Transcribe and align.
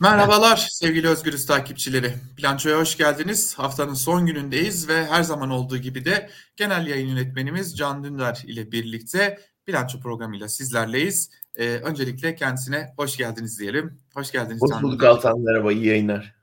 Merhabalar 0.00 0.68
sevgili 0.70 1.08
Özgürüz 1.08 1.46
takipçileri. 1.46 2.14
Bilançoya 2.38 2.78
hoş 2.78 2.96
geldiniz. 2.96 3.54
Haftanın 3.58 3.94
son 3.94 4.26
günündeyiz 4.26 4.88
ve 4.88 5.06
her 5.06 5.22
zaman 5.22 5.50
olduğu 5.50 5.78
gibi 5.78 6.04
de 6.04 6.30
genel 6.56 6.86
yayın 6.86 7.08
yönetmenimiz 7.08 7.76
Can 7.76 8.04
Dündar 8.04 8.42
ile 8.46 8.72
birlikte 8.72 9.40
bilanço 9.66 10.00
programıyla 10.00 10.48
sizlerleyiz. 10.48 11.30
Ee, 11.54 11.68
öncelikle 11.68 12.34
kendisine 12.34 12.94
hoş 12.96 13.16
geldiniz 13.16 13.58
diyelim. 13.60 14.00
Hoş 14.14 14.32
geldiniz 14.32 14.62
Hoş 14.62 14.82
bulduk 14.82 15.04
Altan 15.04 15.40
merhaba 15.40 15.72
iyi 15.72 15.86
yayınlar. 15.86 16.34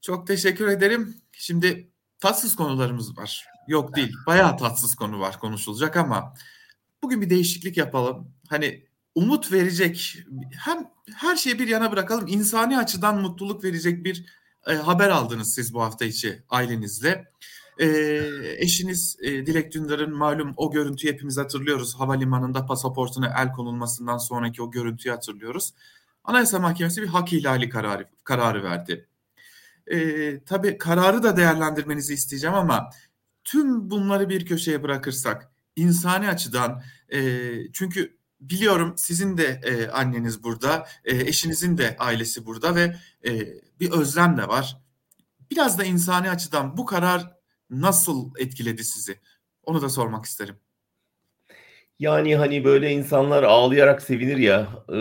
Çok 0.00 0.26
teşekkür 0.26 0.68
ederim. 0.68 1.14
Şimdi 1.32 1.90
tatsız 2.20 2.56
konularımız 2.56 3.18
var. 3.18 3.46
Yok 3.68 3.96
değil 3.96 4.12
bayağı 4.26 4.56
tatsız 4.56 4.94
konu 4.94 5.20
var 5.20 5.38
konuşulacak 5.38 5.96
ama 5.96 6.34
bugün 7.02 7.20
bir 7.20 7.30
değişiklik 7.30 7.76
yapalım. 7.76 8.34
Hani 8.48 8.84
umut 9.14 9.52
verecek 9.52 10.18
hem 10.64 10.90
her 11.14 11.36
şeyi 11.36 11.58
bir 11.58 11.68
yana 11.68 11.92
bırakalım 11.92 12.26
insani 12.28 12.78
açıdan 12.78 13.20
mutluluk 13.20 13.64
verecek 13.64 14.04
bir 14.04 14.24
e, 14.66 14.74
haber 14.74 15.08
aldınız 15.08 15.54
siz 15.54 15.74
bu 15.74 15.82
hafta 15.82 16.04
içi 16.04 16.42
ailenizle. 16.50 17.32
E, 17.78 17.86
eşiniz 18.56 19.16
e, 19.22 19.46
Dilek 19.46 19.74
Dündar'ın 19.74 20.16
malum 20.16 20.54
o 20.56 20.70
görüntüyü 20.70 21.12
hepimiz 21.12 21.38
hatırlıyoruz. 21.38 21.94
Havalimanında 21.94 22.66
pasaportuna 22.66 23.34
el 23.42 23.52
konulmasından 23.52 24.18
sonraki 24.18 24.62
o 24.62 24.70
görüntüyü 24.70 25.14
hatırlıyoruz. 25.14 25.74
Anayasa 26.24 26.58
Mahkemesi 26.58 27.02
bir 27.02 27.06
hak 27.06 27.32
ihlali 27.32 27.68
kararı, 27.68 28.08
kararı 28.24 28.64
verdi. 28.64 29.08
E, 29.86 30.44
tabii 30.44 30.78
kararı 30.78 31.22
da 31.22 31.36
değerlendirmenizi 31.36 32.14
isteyeceğim 32.14 32.56
ama 32.56 32.90
tüm 33.44 33.90
bunları 33.90 34.28
bir 34.28 34.46
köşeye 34.46 34.82
bırakırsak 34.82 35.52
insani 35.76 36.28
açıdan 36.28 36.82
e, 37.12 37.50
çünkü 37.72 38.16
biliyorum 38.50 38.94
sizin 38.96 39.38
de 39.38 39.60
e, 39.64 39.88
anneniz 39.88 40.44
burada, 40.44 40.86
e, 41.04 41.16
eşinizin 41.16 41.78
de 41.78 41.96
ailesi 41.98 42.46
burada 42.46 42.74
ve 42.74 42.96
e, 43.26 43.32
bir 43.80 43.90
özlem 43.90 44.36
de 44.36 44.48
var. 44.48 44.76
Biraz 45.50 45.78
da 45.78 45.84
insani 45.84 46.30
açıdan 46.30 46.76
bu 46.76 46.86
karar 46.86 47.34
nasıl 47.70 48.30
etkiledi 48.38 48.84
sizi? 48.84 49.20
Onu 49.62 49.82
da 49.82 49.88
sormak 49.88 50.24
isterim. 50.24 50.56
Yani 51.98 52.36
hani 52.36 52.64
böyle 52.64 52.90
insanlar 52.90 53.42
ağlayarak 53.42 54.02
sevinir 54.02 54.36
ya, 54.36 54.68
e, 54.88 54.94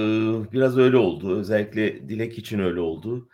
biraz 0.51 0.77
öyle 0.77 0.97
oldu. 0.97 1.39
Özellikle 1.39 2.09
Dilek 2.09 2.37
için 2.37 2.59
öyle 2.59 2.79
oldu. 2.79 3.29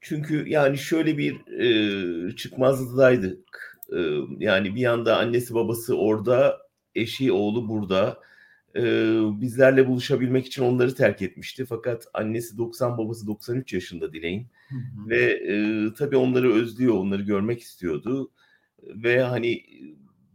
Çünkü 0.00 0.48
yani 0.48 0.78
şöyle 0.78 1.18
bir 1.18 1.46
e, 1.60 2.36
çıkmazdaydık. 2.36 3.78
E, 3.92 3.98
yani 4.38 4.74
bir 4.74 4.80
yanda 4.80 5.16
annesi 5.18 5.54
babası 5.54 5.96
orada, 5.96 6.58
eşi 6.94 7.32
oğlu 7.32 7.68
burada 7.68 8.20
e, 8.76 8.82
bizlerle 9.40 9.88
buluşabilmek 9.88 10.46
için 10.46 10.62
onları 10.62 10.94
terk 10.94 11.22
etmişti. 11.22 11.64
Fakat 11.64 12.06
annesi 12.14 12.58
90, 12.58 12.98
babası 12.98 13.26
93 13.26 13.72
yaşında 13.72 14.12
Dileğin. 14.12 14.46
Ve 15.08 15.32
e, 15.32 15.86
tabii 15.98 16.16
onları 16.16 16.52
özlüyor, 16.52 16.94
onları 16.94 17.22
görmek 17.22 17.60
istiyordu. 17.60 18.30
Ve 18.82 19.22
hani 19.22 19.62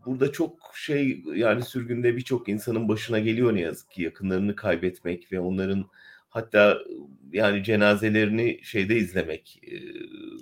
burada 0.05 0.31
çok 0.31 0.71
şey 0.75 1.23
yani 1.35 1.63
sürgünde 1.63 2.17
birçok 2.17 2.49
insanın 2.49 2.87
başına 2.89 3.19
geliyor 3.19 3.55
ne 3.55 3.61
yazık 3.61 3.91
ki 3.91 4.01
yakınlarını 4.01 4.55
kaybetmek 4.55 5.31
ve 5.31 5.39
onların 5.39 5.85
hatta 6.29 6.77
yani 7.31 7.63
cenazelerini 7.63 8.59
şeyde 8.63 8.95
izlemek, 8.95 9.61
e, 9.63 9.75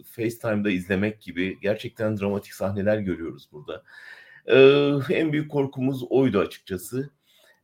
FaceTime'da 0.04 0.70
izlemek 0.70 1.22
gibi 1.22 1.58
gerçekten 1.62 2.18
dramatik 2.18 2.54
sahneler 2.54 2.98
görüyoruz 2.98 3.50
burada. 3.52 3.84
E, 4.46 4.58
en 5.16 5.34
büyük 5.34 5.52
korkumuz 5.52 6.04
oydu 6.10 6.40
açıkçası. 6.40 7.10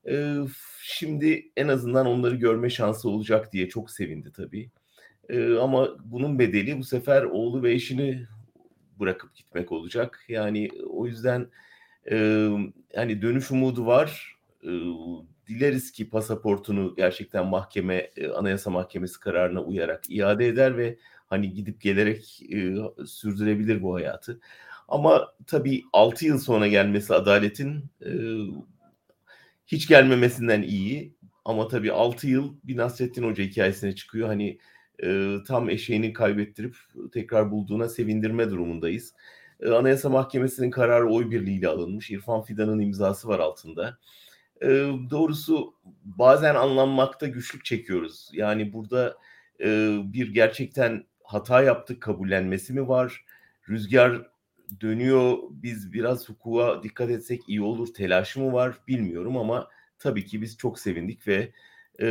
Ee, 0.08 0.36
şimdi 0.82 1.52
en 1.58 1.68
azından 1.68 2.06
onları 2.06 2.36
görme 2.36 2.70
şansı 2.70 3.10
olacak 3.10 3.54
diye 3.54 3.70
çok 3.70 3.92
sevindi 3.92 4.32
tabii. 4.32 4.72
Ee, 5.30 5.56
ama 5.56 5.90
bunun 6.06 6.40
bedeli 6.40 6.78
bu 6.80 6.84
sefer 6.84 7.24
oğlu 7.24 7.64
ve 7.64 7.74
eşini 7.74 8.28
bırakıp 9.00 9.36
gitmek 9.36 9.72
olacak. 9.72 10.26
Yani 10.28 10.70
o 10.90 11.08
yüzden 11.08 11.48
e, 12.12 12.48
yani 12.96 13.22
dönüş 13.22 13.52
umudu 13.52 13.86
var. 13.86 14.38
E, 14.64 14.70
dileriz 15.48 15.92
ki 15.92 16.10
pasaportunu 16.10 16.96
gerçekten 16.96 17.48
mahkeme, 17.48 17.96
e, 17.96 18.28
Anayasa 18.28 18.70
Mahkemesi 18.70 19.20
kararına 19.20 19.64
uyarak 19.64 20.04
iade 20.10 20.48
eder 20.48 20.78
ve 20.78 20.98
hani 21.28 21.54
gidip 21.54 21.82
gelerek 21.82 22.42
e, 22.54 22.76
sürdürebilir 23.06 23.82
bu 23.84 23.96
hayatı. 23.96 24.40
Ama 24.88 25.34
tabii 25.48 25.84
6 25.94 26.26
yıl 26.26 26.40
sonra 26.40 26.68
gelmesi 26.68 27.14
adaletin 27.14 27.86
e, 28.06 28.12
hiç 29.72 29.88
gelmemesinden 29.88 30.62
iyi. 30.62 31.16
Ama 31.46 31.68
tabii 31.68 31.92
6 31.92 32.28
yıl 32.28 32.56
bir 32.64 32.78
Nasrettin 32.78 33.24
Hoca 33.24 33.44
hikayesine 33.44 33.96
çıkıyor. 33.96 34.28
Hani 34.28 34.60
e, 35.04 35.38
tam 35.48 35.70
eşeğini 35.70 36.14
kaybettirip 36.14 36.76
tekrar 37.14 37.52
bulduğuna 37.52 37.90
sevindirme 37.90 38.50
durumundayız. 38.50 39.16
E, 39.60 39.70
Anayasa 39.70 40.10
Mahkemesi'nin 40.10 40.72
kararı 40.72 41.10
oy 41.10 41.32
birliğiyle 41.32 41.68
alınmış. 41.68 42.12
İrfan 42.12 42.42
Fidan'ın 42.42 42.80
imzası 42.80 43.28
var 43.28 43.40
altında. 43.40 43.98
E, 44.62 44.68
doğrusu 45.10 45.74
bazen 46.04 46.56
anlanmakta 46.56 47.28
güçlük 47.28 47.66
çekiyoruz. 47.66 48.30
Yani 48.34 48.74
burada 48.74 49.18
e, 49.60 49.98
bir 50.04 50.34
gerçekten 50.34 51.06
hata 51.24 51.64
yaptık 51.64 52.02
kabullenmesi 52.02 52.74
mi 52.74 52.88
var? 52.88 53.26
Rüzgar 53.70 54.31
dönüyor. 54.80 55.38
Biz 55.52 55.94
biraz 55.94 56.30
hukuka 56.30 56.84
dikkat 56.84 57.10
etsek 57.10 57.42
iyi 57.48 57.62
olur 57.62 57.94
telaşı 57.94 58.40
mı 58.40 58.54
var 58.54 58.78
bilmiyorum 58.88 59.38
ama 59.38 59.70
tabii 60.00 60.26
ki 60.26 60.42
biz 60.42 60.58
çok 60.58 60.80
sevindik 60.80 61.28
ve 61.28 61.52
e, 62.00 62.06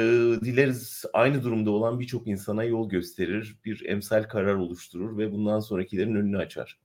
dileriz 0.44 1.04
aynı 1.12 1.42
durumda 1.42 1.70
olan 1.70 2.00
birçok 2.00 2.26
insana 2.26 2.64
yol 2.64 2.88
gösterir, 2.88 3.56
bir 3.64 3.84
emsal 3.86 4.22
karar 4.22 4.54
oluşturur 4.54 5.18
ve 5.18 5.32
bundan 5.32 5.60
sonrakilerin 5.60 6.14
önünü 6.14 6.38
açar. 6.38 6.78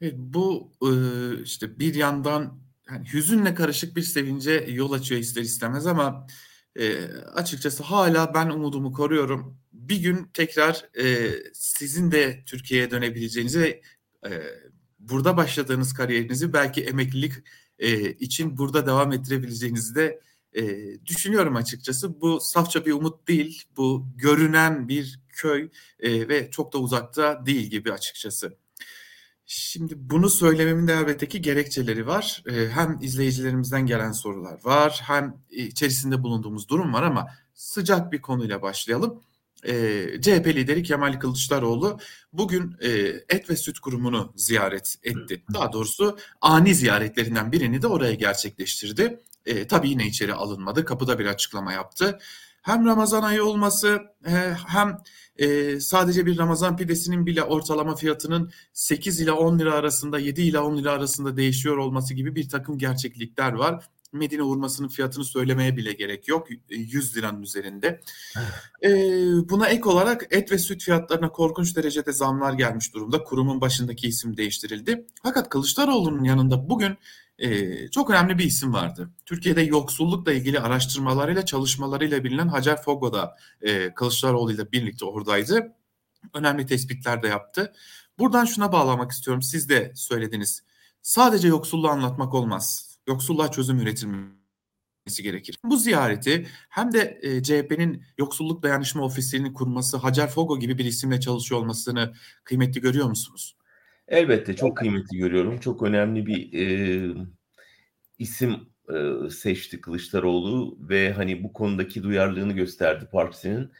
Evet, 0.00 0.14
bu 0.16 0.72
e, 0.82 0.90
işte 1.42 1.78
bir 1.78 1.94
yandan 1.94 2.60
yani 2.90 3.12
hüzünle 3.12 3.54
karışık 3.54 3.96
bir 3.96 4.02
sevince 4.02 4.66
yol 4.68 4.92
açıyor 4.92 5.20
ister 5.20 5.42
istemez 5.42 5.86
ama 5.86 6.26
e, 6.76 7.04
açıkçası 7.34 7.82
hala 7.82 8.34
ben 8.34 8.50
umudumu 8.50 8.92
koruyorum. 8.92 9.58
Bir 9.72 9.96
gün 9.96 10.30
tekrar 10.34 10.88
e, 10.98 11.30
sizin 11.54 12.12
de 12.12 12.42
Türkiye'ye 12.46 12.90
dönebileceğinizi 12.90 13.60
ve 13.60 13.82
e, 14.26 14.30
burada 14.98 15.36
başladığınız 15.36 15.92
kariyerinizi 15.92 16.52
belki 16.52 16.84
emeklilik 16.84 17.32
e, 17.78 18.12
için 18.12 18.58
burada 18.58 18.86
devam 18.86 19.12
ettirebileceğinizi 19.12 19.94
de 19.94 20.20
e, 20.56 20.62
düşünüyorum 21.06 21.56
açıkçası. 21.56 22.20
Bu 22.20 22.40
safça 22.40 22.86
bir 22.86 22.92
umut 22.92 23.28
değil, 23.28 23.64
bu 23.76 24.06
görünen 24.16 24.88
bir 24.88 25.20
köy 25.28 25.68
e, 26.00 26.28
ve 26.28 26.50
çok 26.50 26.72
da 26.72 26.78
uzakta 26.78 27.46
değil 27.46 27.70
gibi 27.70 27.92
açıkçası. 27.92 28.56
Şimdi 29.46 29.94
bunu 29.96 30.30
söylememin 30.30 30.88
de 30.88 30.92
elbette 30.92 31.28
ki 31.28 31.42
gerekçeleri 31.42 32.06
var. 32.06 32.42
E, 32.46 32.68
hem 32.68 32.98
izleyicilerimizden 33.00 33.86
gelen 33.86 34.12
sorular 34.12 34.64
var, 34.64 35.00
hem 35.04 35.36
içerisinde 35.50 36.22
bulunduğumuz 36.22 36.68
durum 36.68 36.92
var 36.92 37.02
ama 37.02 37.26
sıcak 37.54 38.12
bir 38.12 38.22
konuyla 38.22 38.62
başlayalım 38.62 39.22
e, 39.62 40.06
CHP 40.20 40.46
lideri 40.46 40.82
Kemal 40.82 41.12
Kılıçdaroğlu 41.20 41.98
bugün 42.32 42.76
e, 42.80 42.88
Et 43.28 43.50
ve 43.50 43.56
Süt 43.56 43.78
Kurumu'nu 43.78 44.32
ziyaret 44.36 44.96
etti. 45.02 45.42
Daha 45.54 45.72
doğrusu 45.72 46.18
ani 46.40 46.74
ziyaretlerinden 46.74 47.52
birini 47.52 47.82
de 47.82 47.86
oraya 47.86 48.14
gerçekleştirdi. 48.14 49.20
E, 49.46 49.66
tabii 49.66 49.90
yine 49.90 50.06
içeri 50.06 50.34
alınmadı. 50.34 50.84
Kapıda 50.84 51.18
bir 51.18 51.26
açıklama 51.26 51.72
yaptı. 51.72 52.18
Hem 52.62 52.86
Ramazan 52.86 53.22
ayı 53.22 53.44
olması 53.44 54.02
e, 54.26 54.54
hem 54.66 54.98
e, 55.36 55.80
sadece 55.80 56.26
bir 56.26 56.38
Ramazan 56.38 56.76
pidesinin 56.76 57.26
bile 57.26 57.42
ortalama 57.42 57.96
fiyatının 57.96 58.52
8 58.72 59.20
ile 59.20 59.32
10 59.32 59.58
lira 59.58 59.74
arasında 59.74 60.18
7 60.18 60.42
ile 60.42 60.58
10 60.58 60.78
lira 60.78 60.92
arasında 60.92 61.36
değişiyor 61.36 61.76
olması 61.76 62.14
gibi 62.14 62.34
bir 62.34 62.48
takım 62.48 62.78
gerçeklikler 62.78 63.52
var. 63.52 63.84
Medine 64.12 64.42
hurmasının 64.42 64.88
fiyatını 64.88 65.24
söylemeye 65.24 65.76
bile 65.76 65.92
gerek 65.92 66.28
yok. 66.28 66.48
100 66.68 67.16
liranın 67.16 67.42
üzerinde. 67.42 68.00
Ee, 68.82 68.90
buna 69.48 69.68
ek 69.68 69.88
olarak 69.88 70.26
et 70.30 70.52
ve 70.52 70.58
süt 70.58 70.82
fiyatlarına 70.82 71.32
korkunç 71.32 71.76
derecede 71.76 72.12
zamlar 72.12 72.52
gelmiş 72.52 72.94
durumda. 72.94 73.24
Kurumun 73.24 73.60
başındaki 73.60 74.08
isim 74.08 74.36
değiştirildi. 74.36 75.06
Fakat 75.22 75.48
Kılıçdaroğlu'nun 75.48 76.24
yanında 76.24 76.70
bugün 76.70 76.98
e, 77.38 77.88
çok 77.88 78.10
önemli 78.10 78.38
bir 78.38 78.44
isim 78.44 78.72
vardı. 78.72 79.10
Türkiye'de 79.26 79.62
yoksullukla 79.62 80.32
ilgili 80.32 80.60
araştırmalarıyla, 80.60 81.46
çalışmalarıyla 81.46 82.24
bilinen 82.24 82.48
Hacer 82.48 82.82
Fogo 82.82 83.12
da 83.12 83.36
e, 83.60 83.94
Kılıçdaroğlu 83.94 84.52
ile 84.52 84.72
birlikte 84.72 85.04
oradaydı. 85.04 85.72
Önemli 86.34 86.66
tespitler 86.66 87.22
de 87.22 87.28
yaptı. 87.28 87.72
Buradan 88.18 88.44
şuna 88.44 88.72
bağlamak 88.72 89.12
istiyorum. 89.12 89.42
Siz 89.42 89.68
de 89.68 89.92
söylediniz. 89.94 90.62
Sadece 91.02 91.48
yoksulluğu 91.48 91.88
anlatmak 91.88 92.34
olmaz 92.34 92.91
yoksulluğa 93.08 93.50
çözüm 93.50 93.80
üretilmesi 93.80 95.22
gerekir. 95.22 95.56
Bu 95.64 95.76
ziyareti 95.76 96.46
hem 96.68 96.92
de 96.92 97.20
e, 97.22 97.42
CHP'nin 97.42 98.02
Yoksulluk 98.18 98.62
Dayanışma 98.62 99.04
Ofisi'ni 99.04 99.52
kurması, 99.52 99.96
Hacer 99.96 100.28
Fogo 100.28 100.58
gibi 100.58 100.78
bir 100.78 100.84
isimle 100.84 101.20
çalışıyor 101.20 101.60
olmasını 101.60 102.12
kıymetli 102.44 102.80
görüyor 102.80 103.06
musunuz? 103.06 103.56
Elbette 104.08 104.56
çok 104.56 104.76
kıymetli 104.76 105.18
görüyorum. 105.18 105.58
Çok 105.58 105.82
önemli 105.82 106.26
bir 106.26 106.52
e, 106.52 107.14
isim 108.18 108.56
e, 108.94 109.30
seçti 109.30 109.80
Kılıçdaroğlu 109.80 110.78
ve 110.80 111.12
hani 111.12 111.42
bu 111.44 111.52
konudaki 111.52 112.02
duyarlılığını 112.02 112.52
gösterdi 112.52 113.08
partisinin. 113.12 113.70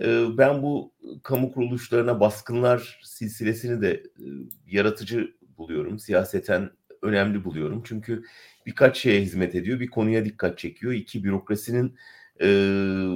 Eee, 0.00 0.26
ben 0.38 0.62
bu 0.62 0.92
kamu 1.22 1.52
kuruluşlarına 1.52 2.20
baskınlar 2.20 3.00
silsilesini 3.04 3.82
de, 3.82 4.02
ııı, 4.20 4.48
yaratıcı 4.66 5.34
buluyorum. 5.58 5.98
Siyaseten 5.98 6.70
önemli 7.02 7.44
buluyorum. 7.44 7.82
Çünkü 7.86 8.22
birkaç 8.66 8.98
şeye 8.98 9.20
hizmet 9.22 9.54
ediyor. 9.54 9.80
Bir 9.80 9.88
konuya 9.90 10.24
dikkat 10.24 10.58
çekiyor. 10.58 10.92
2 10.92 11.24
bürokrasinin, 11.24 11.96
eee, 12.40 13.08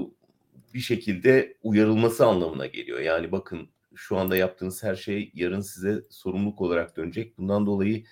bir 0.75 0.81
şekilde 0.81 1.57
uyarılması 1.63 2.27
anlamına 2.27 2.67
geliyor. 2.67 3.01
Yani 3.01 3.33
bakın 3.33 3.69
şu 3.95 4.17
anda 4.17 4.37
yaptığınız 4.37 4.83
her 4.85 4.95
şey 4.97 5.31
yarın 5.35 5.61
size 5.61 6.03
sorumluluk 6.11 6.61
olarak 6.61 6.97
dönecek. 6.97 7.39
Bundan 7.39 7.67
dolayı, 7.67 8.05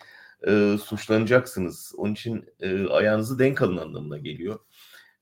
eee, 0.47 0.79
suçlanacaksınız. 0.79 1.93
Onun 1.99 2.13
için, 2.13 2.45
eee, 2.63 2.87
ayağınızı 2.87 3.39
denk 3.39 3.63
alın 3.63 3.77
anlamına 3.77 4.19
geliyor. 4.19 4.59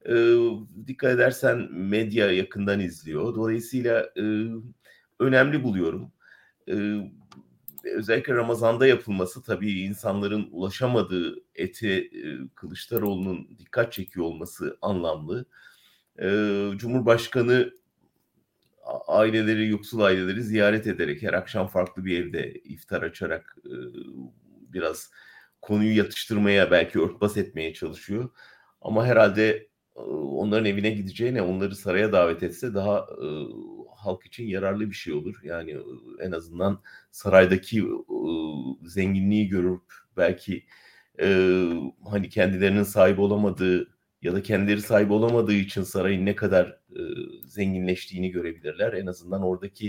Eee, 0.09 0.37
dikkat 0.87 1.13
edersen 1.15 1.59
medya 1.73 2.33
yakından 2.33 2.81
izliyor. 2.81 3.35
Dolayısıyla, 3.37 4.11
ııı, 4.19 4.63
önemli 5.21 5.65
buluyorum. 5.65 6.13
Eee, 6.69 7.13
özellikle 7.85 8.35
Ramazan'da 8.35 8.87
yapılması 8.87 9.43
tabii 9.43 9.81
insanların 9.83 10.49
ulaşamadığı 10.53 11.37
ete, 11.55 12.09
eee, 12.11 12.39
Kılıçdaroğlu'nun 12.55 13.49
dikkat 13.59 13.93
çekiyor 13.93 14.27
olması 14.27 14.79
anlamlı. 14.83 15.45
Eee, 16.21 16.71
Cumhurbaşkanı 16.77 17.73
aileleri, 19.09 19.69
yoksul 19.69 20.01
aileleri 20.01 20.43
ziyaret 20.43 20.87
ederek 20.87 21.23
her 21.23 21.33
akşam 21.35 21.67
farklı 21.69 22.05
bir 22.05 22.21
evde 22.25 22.53
iftar 22.53 23.03
açarak, 23.03 23.57
ııı, 23.67 23.93
biraz 24.73 25.11
konuyu 25.63 25.97
yatıştırmaya, 25.97 26.71
belki 26.71 27.01
örtbas 27.01 27.37
etmeye 27.37 27.75
çalışıyor. 27.75 28.31
Ama 28.81 29.07
herhâlde, 29.07 29.69
ııı, 29.99 30.07
onların 30.27 30.65
evine 30.65 30.91
gideceğine 30.91 31.43
onları 31.43 31.77
saraya 31.77 32.13
davet 32.13 32.43
etse 32.43 32.75
daha, 32.75 33.07
ııı, 33.19 33.49
halk 34.05 34.27
için 34.27 34.45
yararlı 34.45 34.91
bir 34.91 34.95
şey 34.95 35.15
olur. 35.15 35.41
Yani, 35.45 35.77
en 36.21 36.33
azından 36.33 36.81
saraydaki, 37.11 37.85
zenginliği 38.85 39.49
görüp 39.49 39.83
belki, 40.17 40.65
hani, 42.11 42.29
kendilerinin 42.29 42.83
sahip 42.83 43.19
olamadığı 43.19 43.93
ya 44.23 44.35
da 44.35 44.43
kendileri 44.43 44.83
sahip 44.83 45.11
olamadığı 45.11 45.53
için 45.55 45.83
sarayın 45.83 46.27
ne 46.27 46.35
kadar, 46.37 46.79
ııı, 46.97 47.17
zenginleştiğini 47.45 48.31
görebilirler. 48.31 48.93
En 48.93 49.07
azından 49.07 49.43
oradaki, 49.43 49.87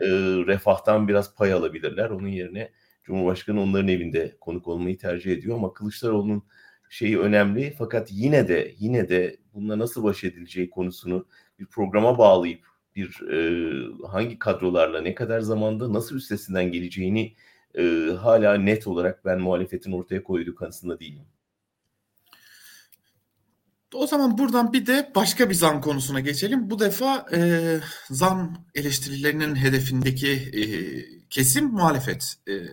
eee, 0.00 0.08
refahtan 0.46 1.08
biraz 1.08 1.34
pay 1.34 1.52
alabilirler. 1.52 2.10
Onun 2.10 2.28
yerine 2.28 2.72
Cumhurbaşkanı 3.04 3.60
onların 3.62 3.88
evinde 3.88 4.36
konuk 4.40 4.68
olmayı 4.68 4.98
tercih 4.98 5.32
ediyor 5.32 5.56
ama 5.56 5.72
Kılıçdaroğlu'nun 5.72 6.42
şeyi 6.90 7.18
önemli 7.18 7.74
fakat 7.78 8.08
yine 8.12 8.48
de, 8.48 8.74
yine 8.78 9.08
de 9.08 9.36
bununla 9.54 9.78
nasıl 9.78 10.04
baş 10.04 10.24
edileceği 10.24 10.70
konusunu 10.70 11.26
bir 11.58 11.66
programa 11.66 12.18
bağlayıp 12.18 12.73
bir, 12.96 13.20
eee, 13.30 14.06
hangi 14.08 14.38
kadrolarla 14.38 15.00
ne 15.00 15.14
kadar 15.14 15.40
zamanda 15.40 15.92
nasıl 15.92 16.16
üstesinden 16.16 16.72
geleceğini, 16.72 17.34
eee, 17.74 18.10
hâlâ 18.10 18.54
net 18.54 18.86
olarak 18.86 19.24
ben 19.24 19.40
muhalefetin 19.40 19.92
ortaya 19.92 20.22
koyduğu 20.22 20.54
kanısında 20.54 21.00
değilim. 21.00 21.22
O 23.94 24.06
zaman 24.06 24.38
buradan 24.38 24.72
bir 24.72 24.86
de 24.86 25.12
başka 25.14 25.50
bir 25.50 25.54
zam 25.54 25.80
konusuna 25.80 26.20
geçelim. 26.20 26.70
Bu 26.70 26.78
defa, 26.78 27.26
eee, 27.32 27.80
zam 28.10 28.66
eleştirilerinin 28.74 29.56
hedefindeki, 29.56 30.28
eee, 30.32 31.04
kesim 31.30 31.64
muhalefet. 31.66 32.34
Eee, 32.46 32.68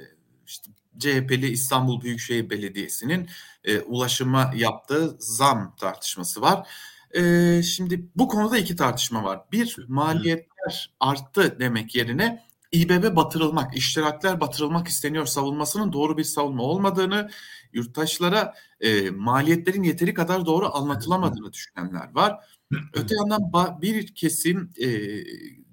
işte 0.48 0.72
CHP'li 0.98 1.48
İstanbul 1.50 2.02
Büyükşehir 2.02 2.50
Belediyesi'nin, 2.50 3.30
eee, 3.66 3.82
ulaşıma 3.82 4.52
yaptığı 4.56 5.16
zam 5.20 5.76
tartışması 5.80 6.42
var. 6.42 6.68
Eee, 7.16 7.62
şimdi 7.64 8.06
bu 8.16 8.28
konuda 8.28 8.58
2 8.58 8.76
tartışma 8.76 9.24
var. 9.24 9.42
Bir, 9.52 9.76
maliyetler 9.88 10.94
arttı 11.00 11.56
demek 11.60 11.96
yerine 11.96 12.44
İBB 12.72 13.16
batırılmak, 13.16 13.78
iştirakler 13.78 14.40
batırılmak 14.42 14.88
isteniyor 14.88 15.26
savunmasının 15.26 15.94
doğru 15.94 16.18
bir 16.18 16.24
savunma 16.24 16.64
olmadığını, 16.64 17.30
yurttaşlara, 17.74 18.54
eee, 18.82 19.10
maliyetlerin 19.12 19.84
yeteri 19.84 20.14
kadar 20.14 20.46
doğru 20.46 20.76
anlatılamadığını 20.76 21.54
düşünenler 21.54 22.10
var. 22.16 22.40
Öte 22.94 23.16
yandan 23.16 23.82
bir 23.82 24.16
kesim, 24.16 24.70
eee, 24.78 25.24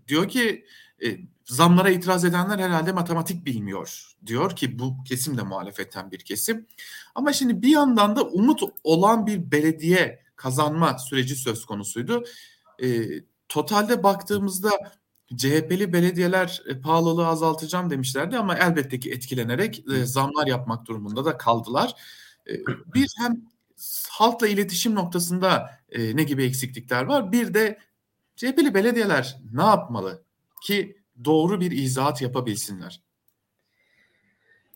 diyor 0.08 0.28
ki, 0.28 0.64
eee, 1.00 1.20
zamlara 1.44 1.90
itiraz 1.90 2.24
edenler 2.24 2.58
herhâlde 2.58 2.92
matematik 2.92 3.46
bilmiyor 3.46 4.12
diyor 4.26 4.56
ki 4.56 4.78
bu 4.78 4.96
kesim 5.04 5.38
de 5.38 5.42
muhalefetten 5.42 6.10
bir 6.10 6.18
kesim. 6.18 6.66
Ama 7.14 7.32
şimdi 7.32 7.62
bir 7.62 7.68
yandan 7.68 8.16
da 8.16 8.24
umut 8.24 8.60
olan 8.84 9.26
bir 9.26 9.50
belediye 9.52 10.20
kazanma 10.38 10.98
süreci 10.98 11.36
söz 11.36 11.66
konusuydu. 11.66 12.24
Eee, 12.80 13.24
totalde 13.50 14.04
baktığımızda 14.04 14.70
CHP'li 15.36 15.94
belediyeler, 15.94 16.62
eee, 16.68 16.80
pahalılığı 16.82 17.28
azaltacağım 17.28 17.90
demişlerdi 17.90 18.38
ama 18.38 18.56
elbette 18.58 19.00
ki 19.00 19.12
etkilenerek, 19.12 19.84
eee, 19.90 20.06
zamlar 20.06 20.48
yapmak 20.48 20.86
durumunda 20.88 21.26
da 21.26 21.38
kaldılar. 21.38 21.94
Eee, 22.48 22.62
bir 22.94 23.08
hem 23.18 23.42
halkla 24.10 24.48
iletişim 24.48 24.96
noktasında, 24.96 25.70
eee, 25.92 26.16
ne 26.16 26.24
gibi 26.24 26.44
eksiklikler 26.44 27.04
var? 27.04 27.32
Bir 27.32 27.54
de 27.54 27.78
CHP'li 28.36 28.74
belediyeler 28.74 29.38
ne 29.54 29.62
yapmalı 29.64 30.24
ki 30.62 30.98
doğru 31.26 31.60
bir 31.62 31.72
izahat 31.72 32.22
yapabilsinler? 32.22 33.02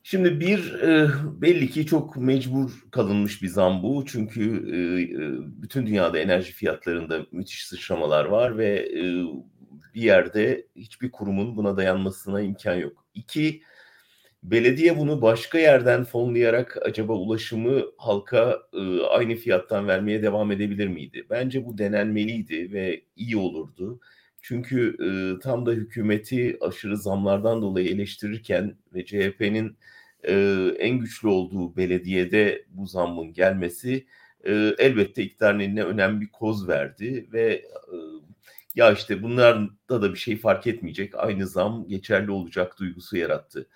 Şimdi 0.03 0.41
bir, 0.41 0.73
eee, 0.83 1.09
belli 1.43 1.71
ki 1.71 1.87
çok 1.87 2.17
mecbur 2.17 2.71
kalınmış 2.91 3.43
bir 3.43 3.49
zam 3.49 3.83
bu. 3.83 4.05
Çünkü, 4.07 4.43
eee, 4.67 5.39
bütün 5.63 5.87
dünyada 5.87 6.19
enerji 6.19 6.53
fiyatlarında 6.53 7.27
müthiş 7.33 7.67
sıçramalar 7.67 8.25
var 8.25 8.59
ve, 8.59 8.91
eee, 8.91 9.25
bir 9.95 10.03
yerde 10.03 10.67
hiçbir 10.77 11.11
kurumun 11.11 11.57
buna 11.57 11.77
dayanmasına 11.77 12.41
imkân 12.41 12.75
yok. 12.75 13.05
2, 13.15 13.63
belediye 14.45 14.99
bunu 14.99 15.23
başka 15.23 15.59
yerden 15.59 16.05
fonlayarak 16.05 16.79
acaba 16.87 17.13
ulaşımı 17.15 17.83
halka, 17.99 18.61
ııı, 18.75 19.09
aynı 19.11 19.35
fiyattan 19.37 19.89
vermeye 19.89 20.23
devam 20.23 20.53
edebilir 20.53 20.89
miydi? 20.89 21.27
Bence 21.31 21.67
bu 21.67 21.79
denenmeliydi 21.79 22.73
ve 22.73 23.03
iyi 23.17 23.37
olurdu. 23.37 24.01
Çünkü, 24.43 24.97
ııı, 25.01 25.41
tam 25.41 25.67
da 25.67 25.73
hükümeti 25.73 26.59
aşırı 26.61 26.97
zamlardan 26.99 27.63
dolayı 27.63 27.89
eleştirirken 27.89 28.77
ve 28.95 29.05
CHP'nin, 29.05 29.77
eee, 30.29 30.75
en 30.79 30.99
güçlü 30.99 31.29
olduğu 31.29 31.77
belediyede 31.77 32.65
bu 32.71 32.87
zammın 32.87 33.33
gelmesi, 33.33 34.07
eee, 34.47 34.75
elbette 34.79 35.23
iktidarın 35.23 35.61
eline 35.61 35.83
önemli 35.85 36.21
bir 36.21 36.29
koz 36.33 36.69
verdi 36.69 37.29
ve, 37.33 37.65
ııı, 37.93 38.21
ya, 38.77 38.93
işte, 38.93 39.23
bunlarda 39.23 40.03
da 40.03 40.13
bir 40.15 40.19
şey 40.19 40.37
fark 40.37 40.67
etmeyecek, 40.67 41.15
aynı 41.17 41.47
zam 41.47 41.89
geçerli 41.89 42.31
olacak 42.31 42.79
duygusu 42.79 43.17
yarattı. 43.17 43.69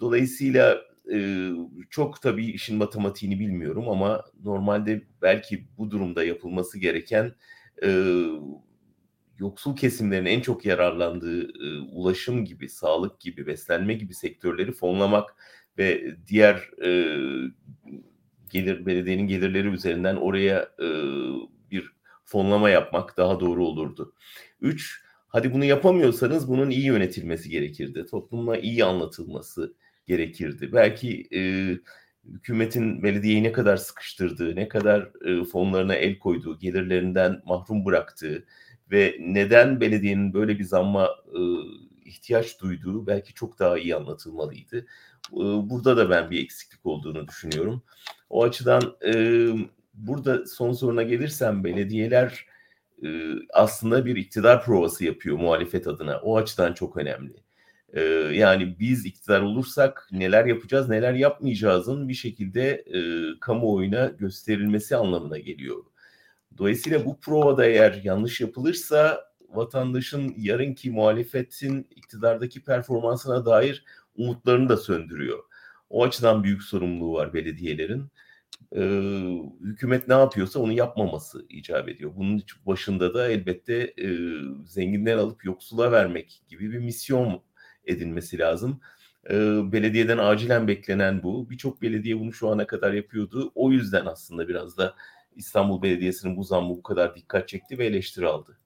Dolayısıyla, 0.00 0.78
eee, 1.10 1.50
çok 1.90 2.22
tabii 2.22 2.46
işin 2.46 2.76
matematiğini 2.78 3.40
bilmiyorum 3.40 3.88
ama 3.88 4.24
normalde 4.44 5.02
belki 5.22 5.64
bu 5.78 5.90
durumda 5.90 6.24
yapılması 6.24 6.78
gereken, 6.80 7.32
eee, 7.82 8.24
yoksul 9.38 9.76
kesimlerin 9.76 10.26
en 10.26 10.40
çok 10.40 10.66
yararlandığı, 10.66 11.48
ııı, 11.62 11.82
ulaşım 11.92 12.44
gibi, 12.44 12.68
sağlık 12.68 13.20
gibi, 13.20 13.46
beslenme 13.46 13.94
gibi 13.94 14.14
sektörleri 14.14 14.72
fonlamak 14.72 15.36
ve 15.78 16.16
diğer, 16.28 16.70
eee, 16.82 17.40
gelir 18.50 18.86
belediyenin 18.86 19.26
gelirleri 19.26 19.68
üzerinden 19.68 20.16
oraya, 20.16 20.68
ııı, 20.80 21.36
bir 21.70 21.90
fonlama 22.24 22.70
yapmak 22.70 23.16
daha 23.16 23.40
doğru 23.40 23.66
olurdu. 23.66 24.14
3, 24.60 25.02
hadi 25.28 25.52
bunu 25.52 25.64
yapamıyorsanız 25.64 26.48
bunun 26.48 26.70
iyi 26.70 26.84
yönetilmesi 26.86 27.50
gerekirdi. 27.50 28.06
Topluma 28.06 28.56
iyi 28.56 28.84
anlatılması 28.84 29.74
gerekirdi. 30.06 30.72
Belki, 30.72 31.08
eee, 31.30 31.80
hükümetin 32.24 33.02
belediyeyi 33.02 33.42
ne 33.42 33.52
kadar 33.52 33.76
sıkıştırdığı, 33.76 34.56
ne 34.56 34.68
kadar, 34.68 35.10
ııı, 35.26 35.44
fonlarına 35.44 35.94
el 35.94 36.18
koyduğu, 36.18 36.58
gelirlerinden 36.58 37.42
mahrum 37.46 37.84
bıraktığı 37.84 38.46
ve 38.94 39.16
neden 39.20 39.80
belediyenin 39.80 40.34
böyle 40.34 40.58
bir 40.58 40.64
zamma, 40.64 41.10
ihtiyaç 42.04 42.60
duyduğu 42.60 43.06
belki 43.06 43.34
çok 43.34 43.58
daha 43.58 43.78
iyi 43.78 43.96
anlatılmalıydı. 43.96 44.86
Burada 45.62 45.96
da 45.96 46.10
ben 46.10 46.30
bir 46.30 46.44
eksiklik 46.44 46.86
olduğunu 46.86 47.28
düşünüyorum. 47.28 47.82
O 48.30 48.44
açıdan, 48.44 48.96
burada 49.94 50.46
son 50.46 50.72
soruna 50.72 51.02
gelirsem 51.02 51.64
belediyeler, 51.64 52.46
aslında 53.52 54.06
bir 54.06 54.16
iktidar 54.16 54.64
provası 54.64 55.04
yapıyor 55.04 55.36
muhalefet 55.36 55.86
adına. 55.86 56.18
O 56.18 56.36
açıdan 56.36 56.72
çok 56.72 56.96
önemli. 56.96 57.34
Yani 58.32 58.76
biz 58.80 59.06
iktidar 59.06 59.40
olursak 59.40 60.08
neler 60.12 60.44
yapacağız, 60.44 60.88
neler 60.88 61.12
yapmayacağızın 61.12 62.08
bir 62.08 62.14
şekilde, 62.14 62.84
kamuoyuna 63.40 64.06
gösterilmesi 64.06 64.96
anlamına 64.96 65.38
geliyor. 65.38 65.84
Dolayısıyla 66.58 67.04
bu 67.04 67.20
provada 67.20 67.66
eğer 67.66 68.00
yanlış 68.04 68.40
yapılırsa 68.40 69.24
vatandaşın 69.48 70.34
yarınki 70.36 70.90
muhalefetin 70.90 71.88
iktidardaki 71.90 72.62
performansına 72.64 73.46
dair 73.46 73.84
umutlarını 74.16 74.68
da 74.68 74.76
söndürüyor. 74.76 75.38
O 75.90 76.04
açıdan 76.04 76.44
büyük 76.44 76.62
sorumluluğu 76.62 77.12
var 77.14 77.34
belediyelerin. 77.34 78.10
e, 78.76 78.80
hükümet 79.60 80.08
ne 80.08 80.14
yapıyorsa 80.14 80.60
onu 80.60 80.72
yapmaması 80.72 81.46
icap 81.48 81.88
ediyor. 81.88 82.12
Bunun 82.16 82.42
başında 82.66 83.14
da 83.14 83.28
elbette 83.30 83.74
e, 83.98 84.08
zenginler 84.66 85.16
alıp 85.16 85.44
yoksula 85.44 85.92
vermek 85.92 86.42
gibi 86.48 86.72
bir 86.72 86.78
misyon 86.78 87.42
edinmesi 87.86 88.38
lazım. 88.38 88.80
E, 89.30 89.34
belediyeden 89.72 90.18
acilen 90.18 90.68
beklenen 90.68 91.22
bu. 91.22 91.50
Birçok 91.50 91.82
belediye 91.82 92.20
bunu 92.20 92.32
şu 92.32 92.48
ana 92.48 92.66
kadar 92.66 92.92
yapıyordu. 92.92 93.52
O 93.54 93.72
yüzden 93.72 94.06
aslında 94.06 94.48
biraz 94.48 94.78
da 94.78 94.94
İstanbul 95.36 95.82
Belediyesi'nin 95.82 96.36
bu 96.36 96.44
zammı 96.44 96.70
bu 96.70 96.82
kadar 96.82 97.16
dikkat 97.16 97.48
çekti 97.48 97.78
ve 97.78 97.86
eleştiri 97.86 98.26
aldı. 98.26 98.58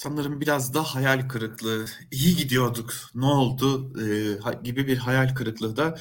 Sanırım 0.00 0.40
biraz 0.40 0.74
da 0.74 0.82
hayal 0.82 1.28
kırıklığı. 1.28 1.86
İyi 2.10 2.36
gidiyorduk, 2.36 2.94
ne 3.14 3.26
oldu 3.26 3.92
e, 4.00 4.62
gibi 4.62 4.86
bir 4.86 4.96
hayal 4.96 5.34
kırıklığı 5.34 5.76
da 5.76 5.98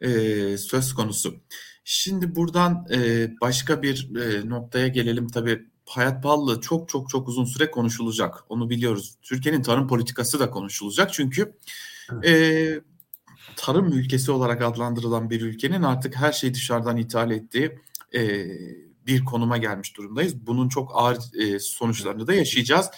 e, 0.00 0.10
söz 0.58 0.94
konusu. 0.94 1.40
Şimdi 1.84 2.34
buradan 2.34 2.86
e, 2.92 3.30
başka 3.40 3.82
bir 3.82 4.16
e, 4.16 4.48
noktaya 4.48 4.88
gelelim. 4.88 5.28
Tabii 5.28 5.66
hayat 5.86 6.22
pahalılığı 6.22 6.60
çok 6.60 6.88
çok 6.88 7.10
çok 7.10 7.28
uzun 7.28 7.44
süre 7.44 7.70
konuşulacak. 7.70 8.44
Onu 8.48 8.70
biliyoruz. 8.70 9.18
Türkiye'nin 9.22 9.62
tarım 9.62 9.88
politikası 9.88 10.40
da 10.40 10.50
konuşulacak. 10.50 11.12
Çünkü 11.12 11.58
e, 12.24 12.80
tarım 13.56 13.92
ülkesi 13.92 14.30
olarak 14.30 14.62
adlandırılan 14.62 15.30
bir 15.30 15.40
ülkenin 15.40 15.82
artık 15.82 16.16
her 16.16 16.32
şeyi 16.32 16.54
dışarıdan 16.54 16.96
ithal 16.96 17.30
ettiği 17.30 17.78
e, 18.16 18.46
bir 19.06 19.24
konuma 19.24 19.56
gelmiş 19.56 19.96
durumdayız. 19.96 20.46
Bunun 20.46 20.68
çok 20.68 20.90
ağır 20.94 21.18
e, 21.34 21.58
sonuçlarını 21.58 22.26
da 22.26 22.34
yaşayacağız. 22.34 22.90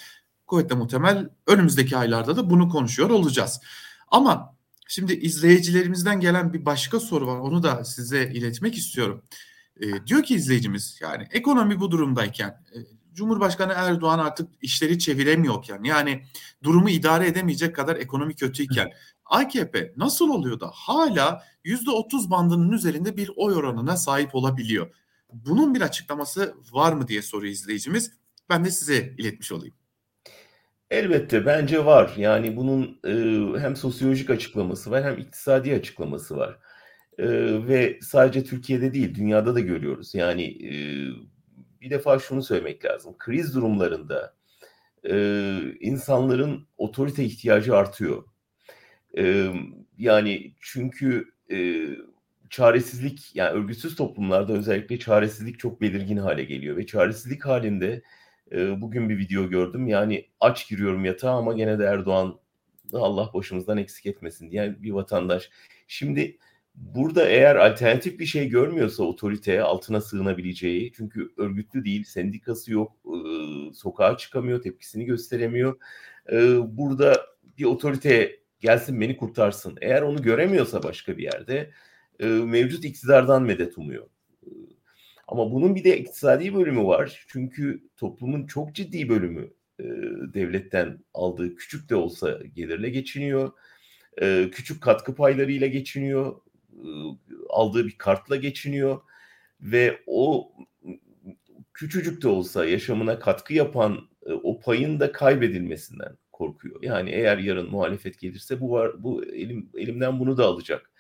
Kuvvetle 0.46 0.75
muhtemel 0.75 1.28
önümüzdeki 1.46 1.96
aylarda 1.96 2.37
da 2.37 2.50
bunu 2.50 2.68
konuşuyor 2.68 3.10
olacağız. 3.10 3.60
Ama 4.08 4.56
şimdi 4.88 5.12
izleyicilerimizden 5.12 6.20
gelen 6.20 6.52
bir 6.52 6.64
başka 6.64 7.00
soru 7.00 7.26
var. 7.26 7.38
Onu 7.38 7.62
da 7.62 7.84
size 7.84 8.30
iletmek 8.34 8.75
istiyorum. 8.75 9.22
E, 9.80 10.06
diyor 10.06 10.22
ki 10.22 10.34
izleyicimiz 10.34 10.98
yani 11.00 11.26
ekonomi 11.30 11.80
bu 11.80 11.90
durumdayken 11.90 12.48
e, 12.48 12.78
Cumhurbaşkanı 13.12 13.72
Erdoğan 13.76 14.18
artık 14.18 14.48
işleri 14.62 14.98
çeviremiyorken 14.98 15.82
yani 15.82 16.22
durumu 16.62 16.90
idare 16.90 17.26
edemeyecek 17.26 17.76
kadar 17.76 17.96
ekonomi 17.96 18.34
kötüyken 18.34 18.92
AKP 19.25 19.92
nasıl 19.96 20.28
oluyor 20.28 20.60
da 20.60 20.70
hala 20.75 21.44
%30 21.64 22.30
bandının 22.30 22.72
üzerinde 22.72 23.16
bir 23.16 23.30
oy 23.37 23.54
oranına 23.54 23.96
sahip 23.96 24.34
olabiliyor? 24.34 24.94
Bunun 25.32 25.75
bir 25.75 25.80
açıklaması 25.80 26.54
var 26.73 26.92
mı 26.92 27.08
diye 27.08 27.23
soruyor 27.23 27.52
izleyicimiz. 27.52 28.12
Ben 28.50 28.64
de 28.64 28.70
size 28.70 29.14
iletmiş 29.18 29.52
olayım. 29.52 29.75
Elbette 30.90 31.47
bence 31.47 31.85
var. 31.85 32.14
Yani 32.16 32.56
bunun 32.56 33.00
e, 33.04 33.61
hem 33.61 33.76
sosyolojik 33.76 34.30
açıklaması 34.30 34.90
var 34.90 35.04
hem 35.04 35.18
iktisadi 35.18 35.75
açıklaması 35.75 36.37
var. 36.37 36.58
E, 37.18 37.26
ve 37.68 37.99
sadece 38.02 38.44
Türkiye'de 38.44 38.92
değil 38.94 39.14
dünyada 39.14 39.54
da 39.54 39.61
görüyoruz. 39.61 40.14
Yani 40.14 40.44
e, 40.44 40.73
bir 41.80 41.90
defa 41.90 42.18
şunu 42.18 42.42
söylemek 42.42 42.85
lazım. 42.85 43.14
Kriz 43.18 43.54
durumlarında 43.54 44.35
e, 45.11 45.58
insanların 45.80 46.66
otorite 46.76 47.25
ihtiyacı 47.25 47.76
artıyor. 47.76 48.25
E, 49.18 49.52
yani 49.99 50.54
çünkü 50.61 51.32
e, 51.50 51.87
çaresizlik 52.50 53.37
yani 53.37 53.50
örgütsüz 53.50 53.97
toplumlarda 53.97 54.52
özellikle 54.52 54.99
çaresizlik 54.99 55.59
çok 55.59 55.81
belirgin 55.81 56.17
hale 56.17 56.45
geliyor 56.45 56.76
ve 56.76 56.87
çaresizlik 56.87 57.47
halinde 57.47 58.02
e, 58.52 58.81
bugün 58.81 59.09
bir 59.09 59.19
video 59.19 59.49
gördüm 59.49 59.87
yani 59.87 60.28
aç 60.40 60.69
giriyorum 60.69 61.05
yatağa 61.05 61.31
ama 61.31 61.52
gene 61.52 61.78
de 61.78 61.85
Erdoğan 61.85 62.40
Allah 62.93 63.31
başımızdan 63.35 63.78
eksik 63.78 64.07
etmesin 64.07 64.50
diye 64.50 64.83
bir 64.83 64.90
vatandaş. 64.90 65.50
Şimdi 65.87 66.38
burada 66.75 67.28
eğer 67.28 67.57
alternatif 67.57 68.19
bir 68.21 68.26
şey 68.26 68.49
görmüyorsa 68.49 69.02
otoriteye 69.02 69.62
altına 69.62 70.00
sığınabileceği 70.00 70.93
çünkü 70.93 71.33
örgütlü 71.37 71.85
değil 71.85 72.05
sendikası 72.05 72.73
yok 72.73 72.93
e, 73.07 73.19
sokağa 73.75 74.17
çıkamıyor 74.17 74.62
tepkisini 74.62 75.05
gösteremiyor. 75.05 75.78
E, 76.33 76.37
burada 76.76 77.26
bir 77.59 77.64
otoriteye 77.64 78.40
gelsin 78.61 79.00
beni 79.00 79.17
kurtarsın. 79.17 79.78
Eğer 79.81 80.02
onu 80.02 80.23
göremiyorsa 80.23 80.83
başka 80.83 81.19
bir 81.19 81.23
yerde 81.23 81.71
e, 82.20 82.26
mevcut 82.26 82.84
iktidardan 82.84 83.42
medet 83.42 83.78
umuyor. 83.78 84.06
E, 84.42 84.50
ama 85.28 85.52
bunun 85.52 85.75
bir 85.75 85.84
de 85.84 85.98
iktisadi 85.98 86.54
bölümü 86.54 86.84
var. 86.84 87.25
Çünkü 87.28 87.82
toplumun 87.96 88.46
çok 88.46 88.75
ciddi 88.75 89.08
bölümü 89.08 89.50
e, 89.80 89.84
devletten 90.34 90.98
aldığı 91.14 91.56
küçük 91.56 91.90
de 91.90 91.96
olsa 91.96 92.38
gelirle 92.54 92.90
geçiniyor. 92.90 93.52
Küçük 94.52 94.82
katkı 94.82 95.14
paylarıyla 95.14 95.66
geçiniyor. 95.66 96.40
Aldığı 97.48 97.87
bir 97.87 97.98
kartla 97.98 98.37
geçiniyor. 98.37 99.00
Ve 99.60 100.00
o 100.06 100.52
küçücük 101.75 102.22
de 102.22 102.28
olsa 102.28 102.66
yaşamına 102.66 103.18
katkı 103.18 103.54
yapan 103.54 104.08
o 104.42 104.60
payın 104.60 105.00
da 105.00 105.12
kaybedilmesinden 105.12 106.16
korkuyor. 106.32 106.82
Yani 106.82 107.10
eğer 107.10 107.38
yarın 107.38 107.70
muhalefet 107.70 108.18
gelirse 108.18 108.60
bu 108.60 108.70
var 108.70 109.02
bu 109.02 109.25
elim 109.25 109.70
elimden 109.75 110.20
bunu 110.20 110.37
da 110.37 110.44
alacak 110.44 110.90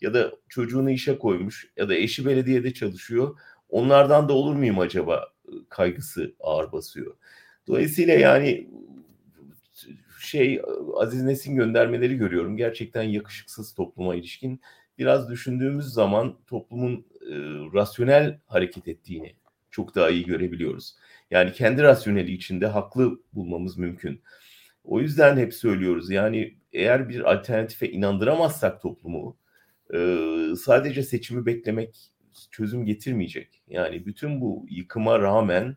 ya 0.00 0.14
da 0.14 0.32
çocuğunu 0.48 0.90
işe 0.90 1.18
koymuş 1.18 1.70
ya 1.76 1.88
da 1.88 1.94
eşi 1.94 2.26
belediyede 2.26 2.74
çalışıyor. 2.74 3.38
Onlardan 3.68 4.28
da 4.28 4.32
olur 4.32 4.56
muyum 4.56 4.78
acaba 4.78 5.32
kaygısı 5.68 6.34
ağır 6.40 6.72
basıyor. 6.72 7.16
Dolayısıyla 7.66 8.14
yani 8.14 8.68
şey 10.20 10.62
Aziz 10.96 11.22
Nesin 11.22 11.56
göndermeleri 11.56 12.16
görüyorum. 12.16 12.56
Gerçekten 12.56 13.02
yakışıksız 13.02 13.74
topluma 13.74 14.14
ilişkin. 14.14 14.60
Biraz 14.98 15.30
düşündüğümüz 15.30 15.86
zaman 15.86 16.38
toplumun 16.46 17.06
e, 17.20 17.34
rasyonel 17.74 18.38
hareket 18.46 18.88
ettiğini 18.88 19.34
çok 19.70 19.94
daha 19.94 20.10
iyi 20.10 20.24
görebiliyoruz. 20.24 20.96
Yani 21.30 21.52
kendi 21.52 21.82
rasyoneli 21.82 22.32
içinde 22.32 22.66
haklı 22.66 23.20
bulmamız 23.32 23.78
mümkün. 23.78 24.22
O 24.84 25.00
yüzden 25.00 25.36
hep 25.36 25.54
söylüyoruz 25.54 26.10
yani 26.10 26.58
eğer 26.72 27.08
bir 27.08 27.32
alternatife 27.32 27.90
inandıramazsak 27.90 28.82
toplumu 28.82 29.36
sadece 30.56 31.02
seçimi 31.02 31.46
beklemek 31.46 32.10
çözüm 32.50 32.84
getirmeyecek. 32.84 33.62
Yani 33.68 34.06
bütün 34.06 34.40
bu 34.40 34.66
yıkıma 34.70 35.18
rağmen 35.18 35.76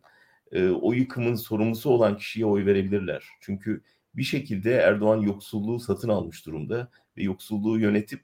o 0.81 0.93
yıkımın 0.93 1.35
sorumlusu 1.35 1.89
olan 1.89 2.17
kişiye 2.17 2.45
oy 2.45 2.65
verebilirler. 2.65 3.25
Çünkü 3.41 3.81
bir 4.13 4.23
şekilde 4.23 4.73
Erdoğan 4.73 5.21
yoksulluğu 5.21 5.79
satın 5.79 6.09
almış 6.09 6.45
durumda 6.45 6.91
ve 7.17 7.23
yoksulluğu 7.23 7.79
yönetip 7.79 8.21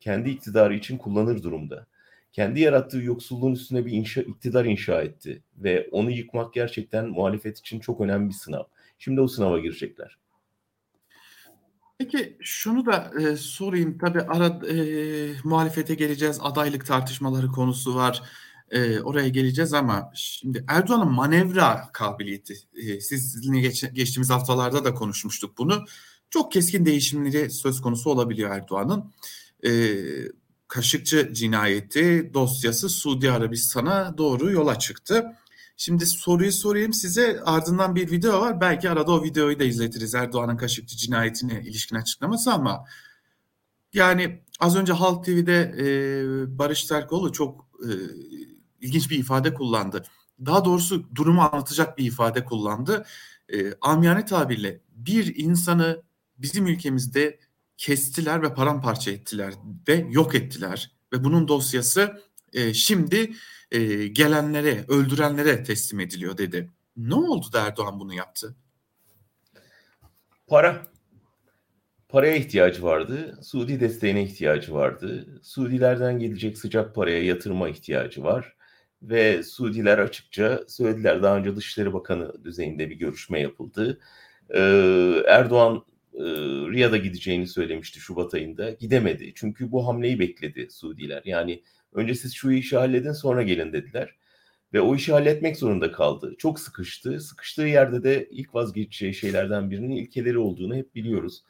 kendi 0.00 0.30
iktidarı 0.30 0.74
için 0.74 0.98
kullanır 0.98 1.42
durumda. 1.42 1.86
Kendi 2.32 2.60
yarattığı 2.60 3.02
yoksulluğun 3.02 3.52
üstüne 3.52 3.86
bir 3.86 3.92
inşa, 3.92 4.20
iktidar 4.20 4.64
inşa 4.64 5.02
etti 5.02 5.42
ve 5.56 5.88
onu 5.92 6.10
yıkmak 6.10 6.54
gerçekten 6.54 7.08
muhalefet 7.08 7.58
için 7.58 7.80
çok 7.80 8.00
önemli 8.00 8.28
bir 8.28 8.34
sınav. 8.34 8.64
Şimdi 8.98 9.20
o 9.20 9.28
sınava 9.28 9.58
girecekler. 9.58 10.18
Peki 11.98 12.36
şunu 12.40 12.86
da 12.86 13.12
e, 13.20 13.36
sorayım. 13.36 13.98
Tabii 13.98 14.20
ara 14.20 14.46
e, 14.46 14.76
muhalefete 15.44 15.94
geleceğiz. 15.94 16.38
Adaylık 16.42 16.86
tartışmaları 16.86 17.48
konusu 17.48 17.94
var. 17.94 18.22
E, 18.70 19.00
oraya 19.00 19.28
geleceğiz 19.28 19.72
ama 19.74 20.10
şimdi 20.14 20.64
Erdoğan'ın 20.68 21.12
manevra 21.12 21.88
kabiliyeti. 21.92 22.54
E, 22.74 23.00
sizinle 23.00 23.60
geç, 23.60 23.84
geçtiğimiz 23.92 24.30
haftalarda 24.30 24.84
da 24.84 24.94
konuşmuştuk 24.94 25.58
bunu. 25.58 25.84
Çok 26.30 26.52
keskin 26.52 26.86
değişimleri 26.86 27.50
söz 27.50 27.80
konusu 27.80 28.10
olabiliyor 28.10 28.50
Erdoğan'ın. 28.50 29.12
E, 29.66 29.70
Kaşıkçı 30.68 31.30
cinayeti 31.32 32.30
dosyası 32.34 32.88
Suudi 32.88 33.30
Arabistan'a 33.30 34.18
doğru 34.18 34.50
yola 34.50 34.78
çıktı. 34.78 35.36
Şimdi 35.80 36.06
soruyu 36.06 36.52
sorayım 36.52 36.92
size 36.92 37.40
ardından 37.44 37.94
bir 37.94 38.10
video 38.10 38.40
var. 38.40 38.60
Belki 38.60 38.90
arada 38.90 39.12
o 39.12 39.22
videoyu 39.22 39.58
da 39.58 39.64
izletiriz 39.64 40.14
Erdoğan'ın 40.14 40.56
Kaşıkçı 40.56 40.96
cinayetine 40.96 41.62
ilişkin 41.62 41.96
açıklaması 41.96 42.52
ama 42.52 42.84
yani 43.92 44.42
az 44.60 44.76
önce 44.76 44.92
Halk 44.92 45.24
TV'de 45.24 45.74
e, 45.78 46.58
Barış 46.58 46.84
Terkoğlu 46.84 47.32
çok 47.32 47.68
e, 47.82 47.90
ilginç 48.80 49.10
bir 49.10 49.18
ifade 49.18 49.54
kullandı. 49.54 50.02
Daha 50.46 50.64
doğrusu 50.64 51.14
durumu 51.14 51.42
anlatacak 51.42 51.98
bir 51.98 52.04
ifade 52.04 52.44
kullandı. 52.44 53.06
E, 53.48 53.74
amiyane 53.80 54.24
tabirle 54.24 54.80
bir 54.90 55.36
insanı 55.36 56.02
bizim 56.38 56.66
ülkemizde 56.66 57.38
kestiler 57.76 58.42
ve 58.42 58.54
paramparça 58.54 59.10
ettiler 59.10 59.54
ve 59.88 60.06
yok 60.10 60.34
ettiler. 60.34 60.92
Ve 61.12 61.24
bunun 61.24 61.48
dosyası 61.48 62.22
e, 62.52 62.74
şimdi 62.74 63.32
e, 63.70 64.06
gelenlere, 64.06 64.84
öldürenlere 64.88 65.62
teslim 65.64 66.00
ediliyor 66.00 66.38
dedi. 66.38 66.70
Ne 66.96 67.14
oldu 67.14 67.46
da 67.52 67.66
Erdoğan 67.66 68.00
bunu 68.00 68.14
yaptı? 68.14 68.56
Para. 70.46 70.82
Paraya 72.08 72.36
ihtiyacı 72.36 72.82
vardı. 72.82 73.38
Suudi 73.42 73.80
desteğine 73.80 74.22
ihtiyacı 74.22 74.74
vardı. 74.74 75.40
Suudilerden 75.42 76.18
gelecek 76.18 76.58
sıcak 76.58 76.94
paraya 76.94 77.24
yatırma 77.24 77.68
ihtiyacı 77.68 78.22
var. 78.22 78.56
Ve 79.02 79.42
Suudiler 79.42 79.98
açıkça 79.98 80.64
söylediler. 80.68 81.22
Daha 81.22 81.36
önce 81.36 81.56
Dışişleri 81.56 81.92
Bakanı 81.92 82.44
düzeyinde 82.44 82.90
bir 82.90 82.96
görüşme 82.96 83.40
yapıldı. 83.40 84.00
Ee, 84.50 85.22
Erdoğan 85.26 85.84
e, 86.14 86.24
Riyad'a 86.72 86.96
gideceğini 86.96 87.46
söylemişti 87.46 88.00
Şubat 88.00 88.34
ayında. 88.34 88.70
Gidemedi. 88.70 89.32
Çünkü 89.34 89.72
bu 89.72 89.86
hamleyi 89.86 90.18
bekledi 90.18 90.68
Suudiler. 90.70 91.22
Yani 91.24 91.62
Önce 91.92 92.14
siz 92.14 92.34
şu 92.34 92.50
işi 92.50 92.76
halledin 92.76 93.12
sonra 93.12 93.42
gelin 93.42 93.72
dediler. 93.72 94.14
Ve 94.72 94.80
o 94.80 94.94
işi 94.94 95.12
halletmek 95.12 95.56
zorunda 95.56 95.92
kaldı. 95.92 96.34
Çok 96.38 96.60
sıkıştı. 96.60 97.20
Sıkıştığı 97.20 97.62
yerde 97.62 98.02
de 98.02 98.28
ilk 98.30 98.54
vazgeçeceği 98.54 99.14
şeylerden 99.14 99.70
birinin 99.70 99.96
ilkeleri 99.96 100.38
olduğunu 100.38 100.74
hep 100.74 100.94
biliyoruz. 100.94 101.44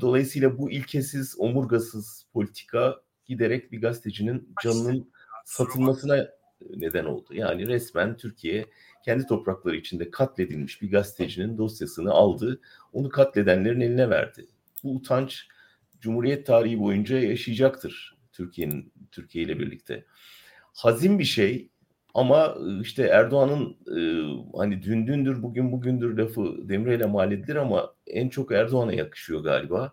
Dolayısıyla 0.00 0.58
bu 0.58 0.70
ilkesiz, 0.70 1.34
omurgasız 1.38 2.26
politika 2.32 3.00
giderek 3.26 3.72
bir 3.72 3.80
gazetecinin 3.80 4.54
canının 4.62 5.10
satılmasına 5.44 6.28
neden 6.76 7.04
oldu. 7.04 7.34
Yani 7.34 7.66
resmen 7.66 8.16
Türkiye 8.16 8.66
kendi 9.04 9.26
toprakları 9.26 9.76
içinde 9.76 10.10
katledilmiş 10.10 10.82
bir 10.82 10.90
gazetecinin 10.90 11.58
dosyasını 11.58 12.10
aldı, 12.10 12.60
onu 12.92 13.08
katledenlerin 13.08 13.80
eline 13.80 14.10
verdi. 14.10 14.46
Bu 14.84 14.94
utanç 14.94 15.48
Cumhuriyet 16.00 16.46
tarihi 16.46 16.78
boyunca 16.78 17.18
yaşayacaktır 17.18 18.16
Türkiye'nin 18.34 18.92
Türkiye 19.12 19.44
ile 19.44 19.58
birlikte. 19.58 20.04
Hazin 20.72 21.18
bir 21.18 21.24
şey 21.24 21.70
ama 22.14 22.56
işte 22.82 23.02
Erdoğan'ın 23.02 23.76
e, 23.96 24.00
hani 24.58 24.82
dün 24.82 25.06
dündür 25.06 25.42
bugün 25.42 25.72
bugündür 25.72 26.18
lafı 26.18 26.68
Demirel'e 26.68 27.06
mal 27.06 27.32
edilir 27.32 27.56
ama 27.56 27.94
en 28.06 28.28
çok 28.28 28.52
Erdoğan'a 28.52 28.92
yakışıyor 28.92 29.40
galiba. 29.40 29.92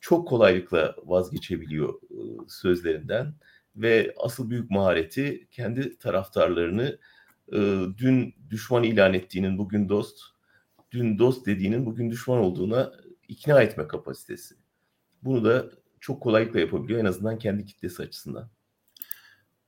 Çok 0.00 0.28
kolaylıkla 0.28 0.96
vazgeçebiliyor 1.04 1.94
e, 1.94 2.18
sözlerinden 2.48 3.34
ve 3.76 4.14
asıl 4.16 4.50
büyük 4.50 4.70
mahareti 4.70 5.48
kendi 5.50 5.98
taraftarlarını 5.98 6.98
e, 7.52 7.58
dün 7.98 8.34
düşman 8.50 8.82
ilan 8.82 9.14
ettiğinin 9.14 9.58
bugün 9.58 9.88
dost, 9.88 10.20
dün 10.92 11.18
dost 11.18 11.46
dediğinin 11.46 11.86
bugün 11.86 12.10
düşman 12.10 12.38
olduğuna 12.38 12.92
ikna 13.28 13.62
etme 13.62 13.88
kapasitesi. 13.88 14.54
Bunu 15.22 15.44
da 15.44 15.70
çok 16.00 16.22
kolaylıkla 16.22 16.60
yapabiliyor 16.60 17.00
en 17.00 17.04
azından 17.04 17.38
kendi 17.38 17.66
kitlesi 17.66 18.02
açısından. 18.02 18.50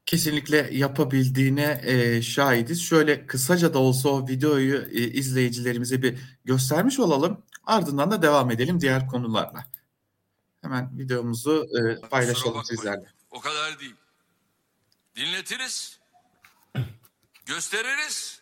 Kesinlikle 0.07 0.69
yapabildiğine 0.73 1.81
e, 1.85 2.23
şahidiz. 2.23 2.83
Şöyle 2.83 3.27
kısaca 3.27 3.75
da 3.75 3.79
olsa 3.79 4.09
o 4.09 4.29
videoyu 4.29 4.77
e, 4.77 5.01
izleyicilerimize 5.01 6.03
bir 6.03 6.19
göstermiş 6.45 6.99
olalım. 7.01 7.45
Ardından 7.65 8.11
da 8.11 8.23
devam 8.23 8.51
edelim 8.51 8.81
diğer 8.81 9.07
konularla. 9.07 9.67
Hemen 10.63 10.99
videomuzu 10.99 11.67
e, 11.79 12.09
paylaşalım 12.09 12.65
sizlerle. 12.65 13.07
O 13.31 13.41
kadar 13.41 13.81
değil. 13.81 13.95
Dinletiriz, 15.17 15.99
gösteririz 17.47 18.41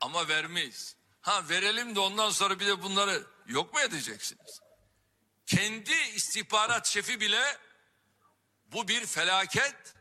ama 0.00 0.28
vermeyiz. 0.28 0.96
Ha 1.20 1.44
verelim 1.48 1.94
de 1.94 2.00
ondan 2.00 2.30
sonra 2.30 2.60
bir 2.60 2.66
de 2.66 2.82
bunları 2.82 3.22
yok 3.48 3.74
mu 3.74 3.80
edeceksiniz? 3.80 4.60
Kendi 5.46 5.92
istihbarat 5.92 6.86
şefi 6.86 7.20
bile 7.20 7.58
bu 8.66 8.88
bir 8.88 9.06
felaket 9.06 9.94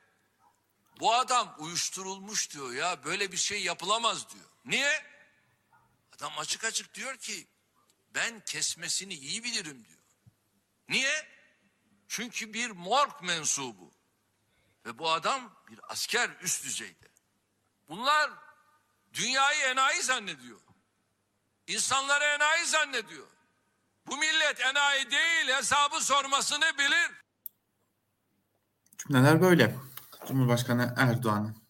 bu 0.99 1.13
adam 1.13 1.55
uyuşturulmuş 1.57 2.51
diyor 2.51 2.73
ya 2.73 3.03
böyle 3.03 3.31
bir 3.31 3.37
şey 3.37 3.63
yapılamaz 3.63 4.29
diyor. 4.29 4.49
Niye? 4.65 5.05
Adam 6.15 6.37
açık 6.37 6.63
açık 6.63 6.93
diyor 6.93 7.17
ki 7.17 7.47
ben 8.09 8.39
kesmesini 8.39 9.13
iyi 9.13 9.43
bilirim 9.43 9.85
diyor. 9.85 9.99
Niye? 10.89 11.27
Çünkü 12.07 12.53
bir 12.53 12.71
morg 12.71 13.21
mensubu. 13.21 13.93
Ve 14.85 14.97
bu 14.97 15.11
adam 15.11 15.55
bir 15.69 15.79
asker 15.87 16.29
üst 16.41 16.63
düzeyde. 16.63 17.07
Bunlar 17.89 18.31
dünyayı 19.13 19.63
enayi 19.63 20.01
zannediyor. 20.01 20.61
İnsanları 21.67 22.23
enayi 22.23 22.65
zannediyor. 22.65 23.27
Bu 24.11 24.17
millet 24.17 24.61
enayi 24.71 25.11
değil 25.11 25.57
hesabı 25.57 26.03
sormasını 26.03 26.65
bilir. 26.79 27.11
Cümleler 28.97 29.41
böyle. 29.41 29.75
Cumhurbaşkanı 30.27 30.93
Erdoğan'ın. 30.97 31.63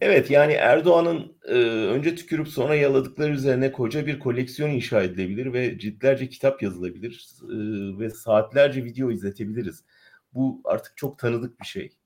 Evet 0.00 0.30
yani 0.30 0.52
Erdoğan'ın 0.52 1.38
e, 1.44 1.54
önce 1.64 2.14
tükürüp 2.14 2.48
sonra 2.48 2.74
yaladıkları 2.74 3.32
üzerine 3.32 3.72
koca 3.72 4.06
bir 4.06 4.18
koleksiyon 4.18 4.70
inşa 4.70 5.02
edilebilir 5.02 5.52
ve 5.52 5.78
ciltlerce 5.78 6.28
kitap 6.28 6.62
yazılabilir 6.62 7.28
e, 7.42 7.56
ve 7.98 8.10
saatlerce 8.10 8.84
video 8.84 9.10
izletebiliriz. 9.10 9.84
Bu 10.32 10.60
artık 10.64 10.96
çok 10.96 11.18
tanıdık 11.18 11.60
bir 11.60 11.66
şey. 11.66 11.96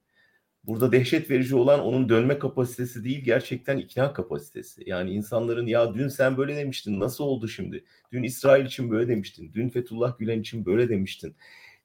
Burada 0.63 0.91
dehşet 0.91 1.29
verici 1.29 1.55
olan 1.55 1.79
onun 1.79 2.09
dönme 2.09 2.39
kapasitesi 2.39 3.03
değil 3.03 3.23
gerçekten 3.23 3.77
ikna 3.77 4.13
kapasitesi. 4.13 4.83
Yani 4.85 5.11
insanların 5.11 5.67
ya 5.67 5.93
dün 5.93 6.07
sen 6.07 6.37
böyle 6.37 6.55
demiştin 6.55 6.99
nasıl 6.99 7.23
oldu 7.23 7.47
şimdi? 7.47 7.83
Dün 8.11 8.23
İsrail 8.23 8.65
için 8.65 8.91
böyle 8.91 9.07
demiştin. 9.07 9.53
Dün 9.53 9.69
Fethullah 9.69 10.19
Gülen 10.19 10.39
için 10.39 10.65
böyle 10.65 10.89
demiştin 10.89 11.35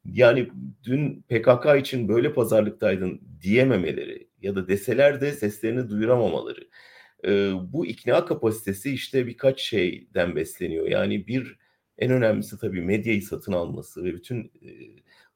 yani 0.05 0.49
dün 0.85 1.25
PKK 1.29 1.81
için 1.81 2.09
böyle 2.09 2.33
pazarlıktaydın 2.33 3.21
diyememeleri 3.43 4.29
ya 4.43 4.55
da 4.55 4.69
deseler 4.69 5.21
de 5.21 5.33
seslerini 5.33 5.91
duyuramamaları. 5.91 6.69
E, 7.25 7.53
bu 7.73 7.87
ikna 7.87 8.25
kapasitesi 8.25 8.91
işte 8.95 9.27
birkaç 9.27 9.61
şeyden 9.61 10.37
besleniyor. 10.37 10.87
Yani 10.89 11.27
bir 11.27 11.57
en 11.99 12.11
önemlisi 12.11 12.59
tabii 12.59 12.81
medyayı 12.81 13.23
satın 13.23 13.53
alması 13.53 14.05
ve 14.05 14.15
bütün 14.15 14.53
e, 14.63 14.69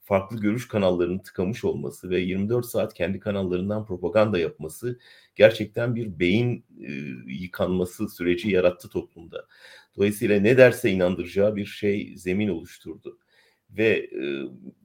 farklı 0.08 0.40
görüş 0.40 0.68
kanallarını 0.68 1.22
tıkamış 1.22 1.64
olması 1.64 2.10
ve 2.10 2.20
24 2.20 2.66
saat 2.66 2.94
kendi 2.94 3.20
kanallarından 3.20 3.86
propaganda 3.86 4.38
yapması 4.38 4.98
gerçekten 5.34 5.94
bir 5.94 6.18
beyin 6.18 6.64
e, 6.80 6.92
yıkanması 7.32 8.08
süreci 8.08 8.50
yarattı 8.50 8.88
toplumda. 8.88 9.46
Dolayısıyla 9.96 10.40
ne 10.40 10.56
derse 10.56 10.90
inandıracağı 10.90 11.56
bir 11.56 11.66
şey 11.66 12.12
zemin 12.16 12.48
oluşturdu 12.48 13.18
ve 13.70 13.88
e, 13.88 14.22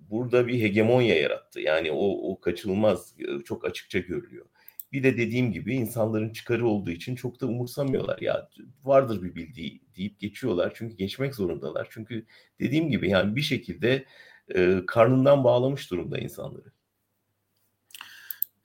burada 0.09 0.47
bir 0.47 0.62
hegemonya 0.62 1.15
yarattı. 1.15 1.59
Yani 1.59 1.91
o, 1.91 2.31
o 2.31 2.39
kaçınılmaz, 2.39 3.15
e, 3.19 3.43
çok 3.43 3.65
açıkça 3.65 3.99
görülüyor. 3.99 4.45
Bir 4.91 5.03
de 5.03 5.17
dediğim 5.17 5.51
gibi 5.51 5.75
insanların 5.75 6.29
çıkarı 6.29 6.67
olduğu 6.67 6.91
için 6.91 7.15
çok 7.15 7.41
da 7.41 7.47
umursamıyorlar. 7.47 8.19
Ya 8.21 8.49
vardır 8.83 9.23
bir 9.23 9.36
bildiği 9.36 9.81
deyip 9.97 10.19
geçiyorlar. 10.19 10.73
Çünkü 10.75 10.95
geçmek 10.95 11.36
zorundalar. 11.36 11.88
Çünkü 11.91 12.25
dediğim 12.59 12.89
gibi 12.89 13.09
yani 13.09 13.36
bir 13.36 13.41
şekilde 13.41 14.05
e, 14.49 14.86
karnından 14.88 15.43
bağlamış 15.43 15.91
durumda 15.91 16.17
insanları. 16.17 16.73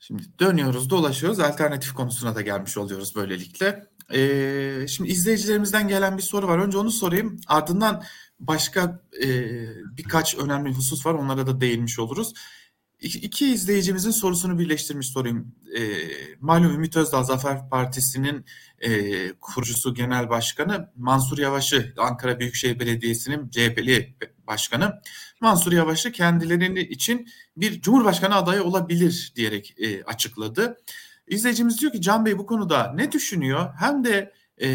Şimdi 0.09 0.23
dönüyoruz, 0.41 0.91
dolaşıyoruz. 0.91 1.41
Alternatif 1.41 1.93
konusuna 1.93 2.35
da 2.35 2.43
gelmiş 2.43 2.79
oluyoruz 2.79 3.17
böylelikle. 3.17 3.87
Ee, 4.15 4.87
şimdi 4.89 5.11
izleyicilerimizden 5.11 5.89
gelen 5.89 6.17
bir 6.17 6.23
soru 6.23 6.49
var. 6.49 6.59
Önce 6.59 6.79
onu 6.79 6.91
sorayım. 6.91 7.41
Ardından 7.47 8.03
başka 8.41 9.03
e, 9.25 9.29
birkaç 9.97 10.39
önemli 10.39 10.75
husus 10.75 11.07
var. 11.07 11.15
Onlara 11.15 11.47
da 11.47 11.61
değinmiş 11.61 11.99
oluruz. 11.99 12.35
İki, 13.01 13.47
izleyicimizin 13.53 14.11
sorusunu 14.11 14.59
birleştirmiş 14.59 15.07
sorayım. 15.07 15.55
E, 15.77 15.83
malum 16.41 16.75
Ümit 16.75 16.97
Özdağ 16.97 17.23
Zafer 17.23 17.69
Partisi'nin 17.69 18.45
e, 18.81 19.33
kurucusu 19.33 19.95
genel 19.95 20.31
başkanı 20.31 20.91
Mansur 20.97 21.39
Yavaş'ı 21.39 21.95
Ankara 21.99 22.41
Büyükşehir 22.41 22.81
Belediyesi'nin 22.81 23.51
CHP'li 23.51 24.15
başkanı 24.47 25.01
Mansur 25.41 25.73
Yavaş'ı 25.73 26.13
kendilerini 26.13 26.81
için 26.81 27.29
bir 27.57 27.81
cumhurbaşkanı 27.81 28.35
adayı 28.35 28.63
olabilir 28.63 29.33
diyerek 29.37 29.75
e, 29.79 30.05
açıkladı. 30.05 30.81
İzleyicimiz 31.29 31.81
diyor 31.81 31.93
ki 31.93 32.01
Can 32.01 32.27
Bey 32.27 32.39
bu 32.39 32.47
konuda 32.47 32.93
ne 32.93 33.13
düşünüyor? 33.13 33.75
Hem 33.79 34.05
de 34.05 34.33
e, 34.63 34.69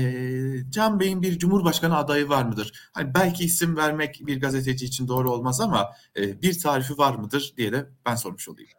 Can 0.70 1.00
Bey'in 1.00 1.22
bir 1.22 1.40
cumhurbaşkanı 1.40 1.98
adayı 1.98 2.30
var 2.30 2.46
mıdır? 2.46 2.90
Hani 2.94 3.14
belki 3.16 3.44
isim 3.44 3.78
vermek 3.78 4.22
bir 4.22 4.42
gazeteci 4.42 4.86
için 4.86 5.08
doğru 5.08 5.32
olmaz 5.32 5.62
ama 5.62 5.90
e, 6.18 6.42
bir 6.42 6.60
tarifi 6.60 6.98
var 6.98 7.16
mıdır 7.16 7.54
diye 7.58 7.72
de 7.72 7.86
ben 8.06 8.16
sormuş 8.16 8.50
olayım. 8.50 8.70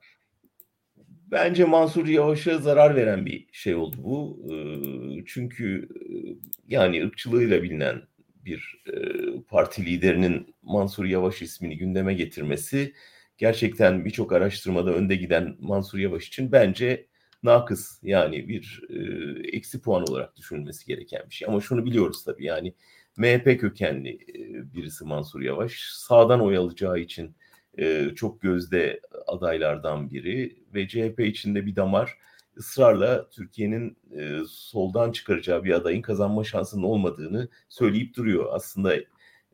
Bence 1.31 1.65
Mansur 1.65 2.07
Yavaş'a 2.07 2.59
zarar 2.59 2.97
veren 2.97 3.27
bir 3.27 3.47
şey 3.53 3.75
oldu 3.75 3.97
bu. 3.99 4.47
Çünkü 5.27 5.89
yani 6.69 7.05
ırkçılığıyla 7.05 7.63
bilinen 7.63 8.03
bir 8.45 8.85
parti 9.49 9.87
liderinin 9.87 10.55
Mansur 10.63 11.05
Yavaş 11.05 11.43
ismini 11.43 11.79
gündeme 11.79 12.15
getirmesi 12.15 12.95
gerçekten 13.39 14.05
birçok 14.05 14.33
araştırmada 14.33 14.95
önde 14.95 15.17
giden 15.17 15.57
Mansur 15.61 15.99
Yavaş 15.99 16.29
için 16.29 16.53
bence 16.53 17.07
nakıs 17.45 17.99
yani 18.03 18.49
bir 18.49 18.83
e, 18.91 18.97
eksi 19.57 19.81
puan 19.81 20.03
olarak 20.03 20.37
düşünülmesi 20.37 20.87
gereken 20.87 21.23
bir 21.31 21.35
şey. 21.35 21.49
Ama 21.49 21.61
şunu 21.61 21.85
biliyoruz 21.85 22.25
tabii 22.25 22.45
yani 22.45 22.75
MHP 23.17 23.61
kökenli 23.61 24.11
e, 24.11 24.75
birisi 24.75 25.05
Mansur 25.05 25.41
Yavaş 25.41 25.91
sağdan 25.93 26.41
oy 26.41 26.57
alacağı 26.57 26.99
için 26.99 27.37
e, 27.79 28.11
çok 28.15 28.41
gözde 28.43 29.01
adaylardan 29.27 30.11
biri 30.11 30.57
ve 30.75 30.89
CHP 30.89 31.21
içinde 31.21 31.67
bir 31.67 31.77
damar 31.77 32.19
ısrarla 32.57 33.31
Türkiye'nin 33.31 33.97
e, 34.19 34.39
soldan 34.49 35.13
çıkaracağı 35.13 35.65
bir 35.65 35.73
adayın 35.73 36.03
kazanma 36.03 36.45
şansının 36.45 36.83
olmadığını 36.83 37.49
söyleyip 37.69 38.17
duruyor. 38.17 38.47
Aslında 38.53 38.97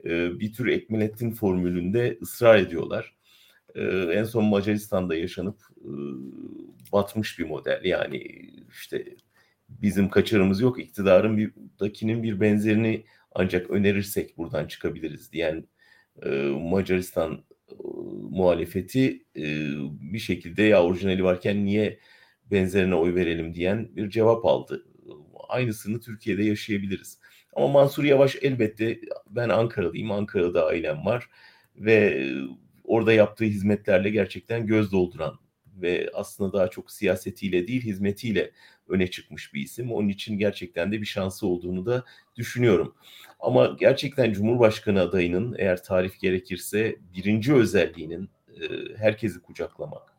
e, 0.04 0.40
bir 0.40 0.52
tür 0.52 0.66
Ekmelettin 0.66 1.30
formülünde 1.30 2.18
ısrar 2.22 2.58
ediyorlar. 2.58 3.14
E, 3.74 3.82
en 4.12 4.24
son 4.24 4.44
Macaristan'da 4.44 5.14
yaşanıp 5.14 5.56
e, 5.78 5.90
batmış 6.92 7.38
bir 7.38 7.44
model. 7.44 7.80
Yani 7.84 8.22
işte 8.70 9.16
bizim 9.68 10.08
kaçarımız 10.08 10.60
yok 10.60 10.80
iktidarın 10.80 11.36
bir 11.36 11.52
dakinin 11.80 12.22
bir 12.22 12.40
benzerini 12.40 13.04
ancak 13.34 13.70
önerirsek 13.70 14.38
buradan 14.38 14.66
çıkabiliriz 14.66 15.32
diyen 15.32 15.64
e, 16.22 16.28
Macaristan 16.60 17.44
muhalefeti 18.30 19.24
bir 20.12 20.18
şekilde 20.18 20.62
ya 20.62 20.82
orijinali 20.84 21.24
varken 21.24 21.64
niye 21.64 21.98
benzerine 22.50 22.94
oy 22.94 23.14
verelim 23.14 23.54
diyen 23.54 23.96
bir 23.96 24.10
cevap 24.10 24.46
aldı. 24.46 24.86
Aynısını 25.48 26.00
Türkiye'de 26.00 26.44
yaşayabiliriz. 26.44 27.18
Ama 27.52 27.68
Mansur 27.68 28.04
Yavaş 28.04 28.36
elbette 28.42 29.00
ben 29.30 29.48
Ankaralıyım, 29.48 30.12
Ankara'da 30.12 30.66
ailem 30.66 31.06
var 31.06 31.30
ve 31.76 32.26
orada 32.90 33.12
yaptığı 33.12 33.44
hizmetlerle 33.44 34.10
gerçekten 34.10 34.66
göz 34.66 34.92
dolduran 34.92 35.38
ve 35.66 36.10
aslında 36.14 36.52
daha 36.52 36.68
çok 36.68 36.90
siyasetiyle 36.90 37.68
değil 37.68 37.82
hizmetiyle 37.82 38.50
öne 38.88 39.06
çıkmış 39.06 39.54
bir 39.54 39.60
isim. 39.60 39.92
Onun 39.92 40.08
için 40.08 40.38
gerçekten 40.38 40.92
de 40.92 41.00
bir 41.00 41.06
şansı 41.06 41.46
olduğunu 41.46 41.86
da 41.86 42.04
düşünüyorum. 42.36 42.94
Ama 43.40 43.76
gerçekten 43.80 44.32
Cumhurbaşkanı 44.32 45.00
adayının 45.00 45.56
eğer 45.58 45.82
tarif 45.82 46.20
gerekirse 46.20 46.96
birinci 47.16 47.54
özelliğinin 47.54 48.30
e, 48.48 48.66
herkesi 48.96 49.40
kucaklamak 49.40 50.14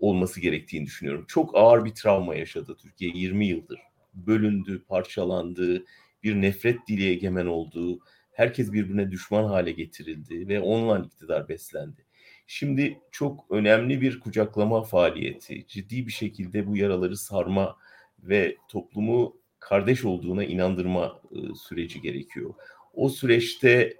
olması 0.00 0.40
gerektiğini 0.40 0.86
düşünüyorum. 0.86 1.24
Çok 1.28 1.50
ağır 1.54 1.84
bir 1.84 1.94
travma 1.94 2.34
yaşadı 2.34 2.76
Türkiye 2.82 3.10
20 3.14 3.46
yıldır. 3.46 3.80
Bölündü, 4.14 4.84
parçalandı, 4.88 5.84
bir 6.22 6.34
nefret 6.34 6.88
dili 6.88 7.08
egemen 7.08 7.46
olduğu, 7.46 8.00
herkes 8.40 8.72
birbirine 8.72 9.10
düşman 9.10 9.44
hale 9.44 9.72
getirildi 9.72 10.48
ve 10.48 10.60
onunla 10.60 10.98
iktidar 10.98 11.48
beslendi. 11.48 12.04
Şimdi 12.46 13.00
çok 13.10 13.46
önemli 13.50 14.00
bir 14.00 14.20
kucaklama 14.20 14.82
faaliyeti, 14.82 15.66
ciddi 15.66 16.06
bir 16.06 16.12
şekilde 16.12 16.66
bu 16.66 16.76
yaraları 16.76 17.16
sarma 17.16 17.76
ve 18.22 18.56
toplumu 18.68 19.36
kardeş 19.58 20.04
olduğuna 20.04 20.44
inandırma 20.44 21.20
e, 21.32 21.54
süreci 21.54 22.00
gerekiyor. 22.00 22.54
O 22.94 23.08
süreçte 23.08 23.96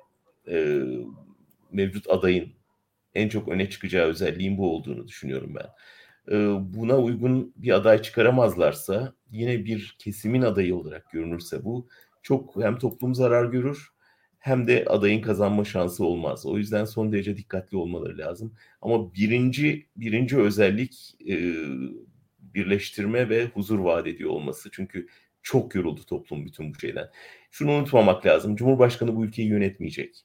e, 0.48 0.80
mevcut 1.72 2.10
adayın 2.10 2.48
en 3.14 3.28
çok 3.28 3.48
öne 3.48 3.70
çıkacağı 3.70 4.06
özelliğin 4.06 4.58
bu 4.58 4.74
olduğunu 4.74 5.08
düşünüyorum 5.08 5.54
ben. 5.54 5.66
E, 6.36 6.36
buna 6.74 6.98
uygun 6.98 7.52
bir 7.56 7.70
aday 7.72 8.02
çıkaramazlarsa 8.02 9.14
yine 9.30 9.64
bir 9.64 9.96
kesimin 9.98 10.42
adayı 10.42 10.76
olarak 10.76 11.10
görünürse 11.10 11.64
bu 11.64 11.88
çok 12.22 12.56
hem 12.56 12.78
toplum 12.78 13.14
zarar 13.14 13.44
görür 13.44 13.90
hem 14.40 14.66
de 14.66 14.84
adayın 14.84 15.22
kazanma 15.22 15.64
şansı 15.64 16.04
olmaz. 16.04 16.46
O 16.46 16.58
yüzden 16.58 16.84
son 16.84 17.12
derece 17.12 17.36
dikkatli 17.36 17.76
olmaları 17.76 18.18
lazım. 18.18 18.54
Ama 18.82 19.14
birinci 19.14 19.86
birinci 19.96 20.38
özellik 20.38 21.16
e, 21.28 21.54
birleştirme 22.38 23.28
ve 23.28 23.46
huzur 23.46 23.78
vaat 23.78 24.06
ediyor 24.06 24.30
olması. 24.30 24.70
Çünkü 24.72 25.08
çok 25.42 25.74
yoruldu 25.74 26.00
toplum 26.06 26.46
bütün 26.46 26.74
bu 26.74 26.78
şeyden. 26.78 27.10
Şunu 27.50 27.70
unutmamak 27.72 28.26
lazım. 28.26 28.56
Cumhurbaşkanı 28.56 29.16
bu 29.16 29.24
ülkeyi 29.24 29.48
yönetmeyecek. 29.48 30.24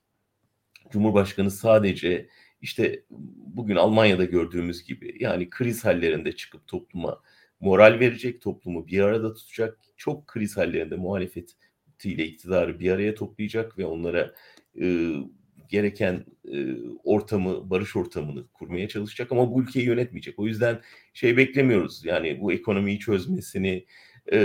Cumhurbaşkanı 0.92 1.52
sadece 1.52 2.30
işte 2.62 3.04
bugün 3.38 3.76
Almanya'da 3.76 4.26
gördüğümüz 4.26 4.84
gibi 4.84 5.18
yani 5.20 5.50
kriz 5.50 5.86
hallerinde 5.86 6.36
çıkıp 6.36 6.68
topluma 6.68 7.22
moral 7.60 8.00
verecek, 8.00 8.42
toplumu 8.42 8.88
bir 8.88 9.00
arada 9.00 9.34
tutacak. 9.34 9.80
Çok 9.98 10.28
kriz 10.28 10.58
hallerinde 10.58 10.96
muhalefet 10.96 11.56
ile 12.04 12.26
iktidarı 12.26 12.80
bir 12.80 12.92
araya 12.92 13.16
toplayacak 13.16 13.78
ve 13.78 13.86
onlara 13.86 14.34
e, 14.82 15.14
gereken 15.70 16.26
e, 16.54 16.76
ortamı, 17.04 17.70
barış 17.70 17.96
ortamını 17.96 18.48
kurmaya 18.48 18.88
çalışacak 18.88 19.32
ama 19.32 19.52
bu 19.54 19.62
ülkeyi 19.62 19.86
yönetmeyecek. 19.86 20.40
O 20.40 20.48
yüzden 20.48 20.82
şey 21.14 21.38
beklemiyoruz. 21.38 22.06
Yani 22.06 22.42
bu 22.42 22.54
ekonomiyi 22.54 23.00
çözmesini, 23.00 23.86
e, 24.32 24.38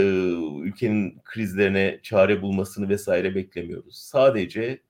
ülkenin 0.62 1.18
krizlerine 1.24 2.00
çare 2.02 2.42
bulmasını 2.42 2.88
vesaire 2.88 3.34
beklemiyoruz. 3.34 3.96
Sadece 3.96 4.80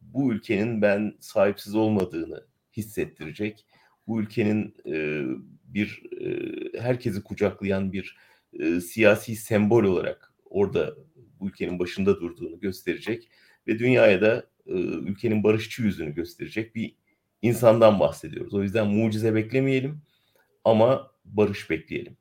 bu 0.00 0.32
ülkenin 0.32 0.82
ben 0.82 1.14
sahipsiz 1.20 1.74
olmadığını 1.74 2.46
hissettirecek. 2.76 3.66
Bu 4.06 4.20
ülkenin 4.20 4.74
e, 4.86 5.24
bir 5.64 6.02
e, 6.20 6.80
herkesi 6.80 7.22
kucaklayan 7.22 7.92
bir 7.92 8.16
e, 8.52 8.80
siyasi 8.80 9.36
sembol 9.36 9.84
olarak 9.84 10.32
orada 10.44 10.94
ülkenin 11.42 11.78
başında 11.78 12.20
durduğunu 12.20 12.60
gösterecek 12.60 13.28
ve 13.66 13.78
dünyaya 13.78 14.20
da 14.20 14.50
e, 14.66 14.72
ülkenin 14.80 15.44
barışçı 15.44 15.82
yüzünü 15.82 16.14
gösterecek 16.14 16.74
bir 16.74 16.94
insandan 17.42 18.00
bahsediyoruz. 18.00 18.54
O 18.54 18.62
yüzden 18.62 18.86
mucize 18.86 19.34
beklemeyelim 19.34 20.02
ama 20.64 21.10
barış 21.24 21.70
bekleyelim. 21.70 22.16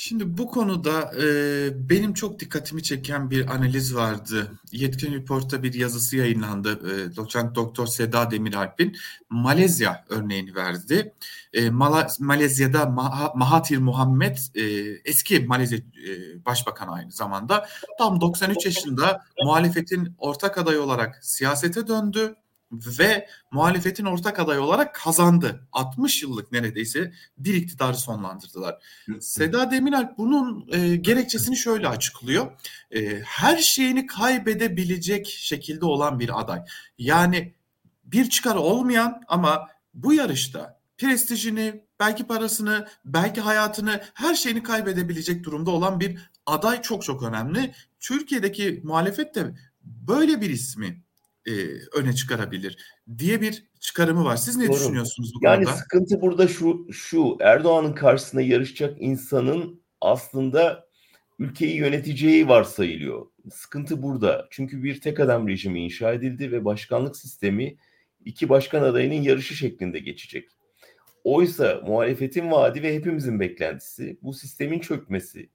Şimdi 0.00 0.38
bu 0.38 0.46
konuda 0.46 1.12
e, 1.22 1.88
benim 1.90 2.14
çok 2.14 2.40
dikkatimi 2.40 2.82
çeken 2.82 3.30
bir 3.30 3.54
analiz 3.54 3.94
vardı. 3.94 4.52
Yetkin 4.72 5.12
Report'ta 5.12 5.62
bir 5.62 5.74
yazısı 5.74 6.16
yayınlandı. 6.16 6.70
E, 6.72 7.16
doçent 7.16 7.54
Doktor 7.54 7.86
Seda 7.86 8.30
Demiralp'in 8.30 8.96
Malezya 9.30 10.04
örneğini 10.08 10.54
verdi. 10.54 11.14
E, 11.52 11.70
Mala, 11.70 12.08
Malezya'da 12.20 12.86
Mah 12.86 13.34
Mahathir 13.34 13.78
Muhammed 13.78 14.36
e, 14.54 14.62
eski 15.04 15.40
Malezya 15.40 15.78
e, 15.78 16.44
Başbakanı 16.44 16.92
aynı 16.92 17.12
zamanda 17.12 17.68
tam 17.98 18.20
93 18.20 18.66
yaşında 18.66 19.24
muhalefetin 19.44 20.14
ortak 20.18 20.58
adayı 20.58 20.82
olarak 20.82 21.18
siyasete 21.22 21.88
döndü 21.88 22.36
ve 22.72 23.28
muhalefetin 23.50 24.04
ortak 24.04 24.38
adayı 24.38 24.60
olarak 24.60 24.94
kazandı. 24.94 25.68
60 25.72 26.22
yıllık 26.22 26.52
neredeyse 26.52 27.12
bir 27.38 27.54
iktidarı 27.54 27.96
sonlandırdılar. 27.96 28.82
Seda 29.20 29.70
Demirel 29.70 30.14
bunun 30.18 30.68
e, 30.72 30.96
gerekçesini 30.96 31.56
şöyle 31.56 31.88
açıklıyor. 31.88 32.52
E, 32.90 33.20
her 33.20 33.58
şeyini 33.58 34.06
kaybedebilecek 34.06 35.26
şekilde 35.26 35.84
olan 35.84 36.20
bir 36.20 36.40
aday. 36.40 36.60
Yani 36.98 37.54
bir 38.04 38.30
çıkarı 38.30 38.60
olmayan 38.60 39.22
ama 39.28 39.68
bu 39.94 40.14
yarışta 40.14 40.78
prestijini, 40.98 41.84
belki 42.00 42.26
parasını, 42.26 42.88
belki 43.04 43.40
hayatını, 43.40 44.02
her 44.14 44.34
şeyini 44.34 44.62
kaybedebilecek 44.62 45.44
durumda 45.44 45.70
olan 45.70 46.00
bir 46.00 46.18
aday 46.46 46.82
çok 46.82 47.02
çok 47.02 47.22
önemli. 47.22 47.74
Türkiye'deki 48.00 48.80
muhalefet 48.84 49.34
de 49.34 49.54
böyle 49.82 50.40
bir 50.40 50.50
ismi 50.50 51.02
e, 51.48 51.52
öne 51.94 52.12
çıkarabilir 52.12 52.78
diye 53.18 53.40
bir 53.40 53.64
çıkarımı 53.80 54.24
var. 54.24 54.36
Siz 54.36 54.56
ne 54.56 54.68
Doğru. 54.68 54.76
düşünüyorsunuz 54.76 55.32
bu 55.34 55.38
yani 55.42 55.56
konuda? 55.56 55.70
Yani 55.70 55.80
sıkıntı 55.80 56.20
burada 56.20 56.48
şu 56.48 56.86
şu 56.92 57.36
Erdoğan'ın 57.40 57.92
karşısına 57.92 58.40
yarışacak 58.40 58.96
insanın 59.00 59.82
aslında 60.00 60.88
ülkeyi 61.38 61.76
yöneteceği 61.76 62.48
varsayılıyor. 62.48 63.26
Sıkıntı 63.50 64.02
burada. 64.02 64.46
Çünkü 64.50 64.82
bir 64.82 65.00
tek 65.00 65.20
adam 65.20 65.48
rejimi 65.48 65.84
inşa 65.84 66.12
edildi 66.12 66.52
ve 66.52 66.64
başkanlık 66.64 67.16
sistemi 67.16 67.76
iki 68.24 68.48
başkan 68.48 68.82
adayının 68.82 69.22
yarışı 69.22 69.54
şeklinde 69.54 69.98
geçecek. 69.98 70.48
Oysa 71.24 71.80
muhalefetin 71.86 72.50
vaadi 72.50 72.82
ve 72.82 72.94
hepimizin 72.94 73.40
beklentisi 73.40 74.18
bu 74.22 74.32
sistemin 74.32 74.78
çökmesi 74.78 75.50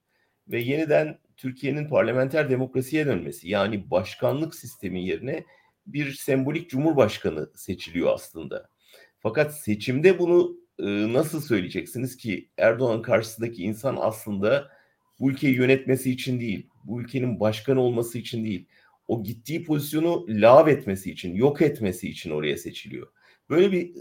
ve 0.48 0.62
yeniden 0.62 1.20
Türkiye'nin 1.38 1.90
parlamenter 1.90 2.50
demokrasiye 2.50 3.06
dönmesi. 3.06 3.50
Yani 3.50 3.92
başkanlık 3.92 4.56
sistemi 4.56 5.06
yerine 5.06 5.46
bir 5.86 6.14
sembolik 6.14 6.70
cumhurbaşkanı 6.70 7.50
seçiliyor 7.56 8.14
aslında. 8.14 8.70
Fakat 9.20 9.60
seçimde 9.60 10.20
bunu 10.20 10.58
e, 10.80 11.14
nasıl 11.14 11.42
söyleyeceksiniz 11.42 12.18
ki 12.18 12.50
Erdoğan 12.58 13.02
karşısındaki 13.02 13.64
insan 13.64 13.98
aslında 14.00 14.72
bu 15.20 15.32
ülkeyi 15.32 15.56
yönetmesi 15.56 16.12
için 16.12 16.40
değil, 16.40 16.68
bu 16.84 17.02
ülkenin 17.02 17.40
başkanı 17.40 17.82
olması 17.82 18.18
için 18.18 18.46
değil, 18.46 18.68
o 19.08 19.24
gittiği 19.24 19.64
pozisyonu 19.64 20.26
lav 20.30 20.68
etmesi 20.68 21.12
için, 21.12 21.36
yok 21.36 21.62
etmesi 21.62 22.10
için 22.10 22.32
oraya 22.32 22.58
seçiliyor. 22.58 23.08
Böyle 23.50 23.72
bir 23.72 23.92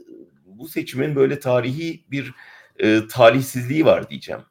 bu 0.45 0.69
seçimin 0.69 1.17
böyle 1.17 1.39
tarihi 1.39 2.05
bir 2.11 2.35
e, 2.79 3.01
talihsizliği 3.11 3.85
var 3.85 4.11
diyeceğim. 4.11 4.43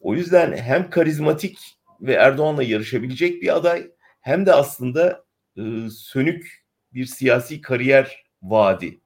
O 0.00 0.14
yüzden 0.14 0.56
hem 0.56 0.90
karizmatik 0.90 1.58
ve 2.00 2.12
Erdoğan'la 2.12 2.62
yarışabilecek 2.62 3.42
bir 3.42 3.56
aday 3.56 3.90
hem 4.20 4.46
de 4.46 4.52
aslında 4.52 5.24
e, 5.56 5.62
sönük 5.90 6.61
bir 6.94 7.06
siyasi 7.06 7.60
kariyer 7.60 8.24
vaadi. 8.42 9.00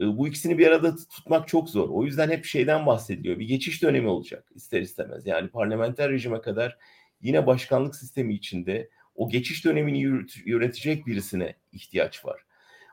E, 0.00 0.06
bu 0.06 0.28
ikisini 0.28 0.58
bir 0.58 0.66
arada 0.66 0.96
tutmak 0.96 1.48
çok 1.48 1.70
zor. 1.70 1.88
O 1.88 2.04
yüzden 2.04 2.30
hep 2.30 2.44
şeyden 2.44 2.86
bahsediliyor. 2.86 3.38
Bir 3.38 3.48
geçiş 3.48 3.82
dönemi 3.82 4.08
olacak 4.08 4.44
ister 4.54 4.80
istemez. 4.80 5.26
Yani 5.26 5.48
parlamenter 5.48 6.10
rejime 6.10 6.40
kadar 6.40 6.78
yine 7.20 7.46
başkanlık 7.46 7.96
sistemi 7.96 8.34
içinde 8.34 8.90
o 9.14 9.28
geçiş 9.28 9.64
dönemini 9.64 10.24
yönetecek 10.44 11.06
birisine 11.06 11.54
ihtiyaç 11.72 12.24
var. 12.24 12.40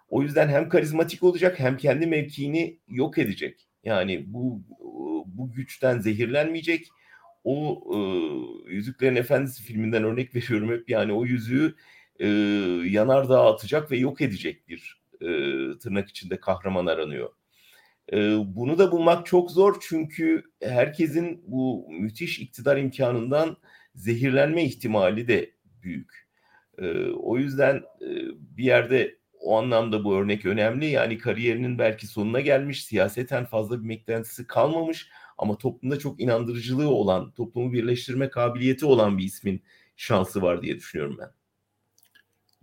O 0.10 0.22
yüzden 0.22 0.50
hem 0.50 0.70
karizmatik 0.70 1.24
olacak 1.24 1.60
hem 1.60 1.78
kendi 1.78 2.08
mevkiini 2.08 2.80
yok 2.88 3.18
edecek. 3.18 3.68
Yani 3.84 4.24
bu 4.28 4.62
bu 5.26 5.52
güçten 5.52 6.00
zehirlenmeyecek. 6.00 6.88
O 7.44 7.84
e, 7.94 8.00
Yüzüklerin 8.74 9.16
Efendisi 9.16 9.64
filminden 9.64 10.04
örnek 10.04 10.36
veriyorum 10.36 10.72
hep 10.72 10.90
yani 10.90 11.14
o 11.14 11.26
yüzüğü 11.26 11.76
e, 12.20 12.28
yanardağ 12.86 13.46
atacak 13.46 13.92
ve 13.92 13.98
yok 13.98 14.22
edecek 14.22 14.68
bir 14.68 15.02
e, 15.22 15.28
tırnak 15.78 16.10
içinde 16.10 16.40
kahraman 16.40 16.86
aranıyor. 16.86 17.30
E, 18.14 18.38
bunu 18.56 18.78
da 18.78 18.92
bulmak 18.92 19.26
çok 19.26 19.52
zor 19.52 19.78
çünkü 19.82 20.44
herkesin 20.64 21.44
bu 21.48 21.88
müthiş 21.92 22.40
iktidar 22.40 22.78
imkanından 22.78 23.58
zehirlenme 23.96 24.64
ihtimali 24.64 25.28
de 25.28 25.52
büyük. 25.84 26.28
E, 26.78 27.10
o 27.10 27.38
yüzden 27.38 27.76
e, 28.02 28.10
bir 28.58 28.64
yerde 28.64 29.18
o 29.40 29.58
anlamda 29.58 30.04
bu 30.04 30.16
örnek 30.16 30.46
önemli. 30.46 30.86
Yani 30.86 31.18
kariyerinin 31.18 31.80
belki 31.80 32.08
sonuna 32.08 32.40
gelmiş, 32.40 32.86
siyaseten 32.86 33.46
fazla 33.46 33.84
bir 33.84 33.90
beklentisi 33.90 34.48
kalmamış 34.48 35.10
ama 35.38 35.58
toplumda 35.58 36.00
çok 36.00 36.22
inandırıcılığı 36.22 36.90
olan, 36.90 37.32
toplumu 37.32 37.74
birleştirme 37.74 38.30
kabiliyeti 38.30 38.86
olan 38.86 39.18
bir 39.18 39.24
ismin 39.24 39.64
şansı 39.96 40.42
var 40.42 40.62
diye 40.62 40.76
düşünüyorum 40.76 41.18
ben. 41.20 41.45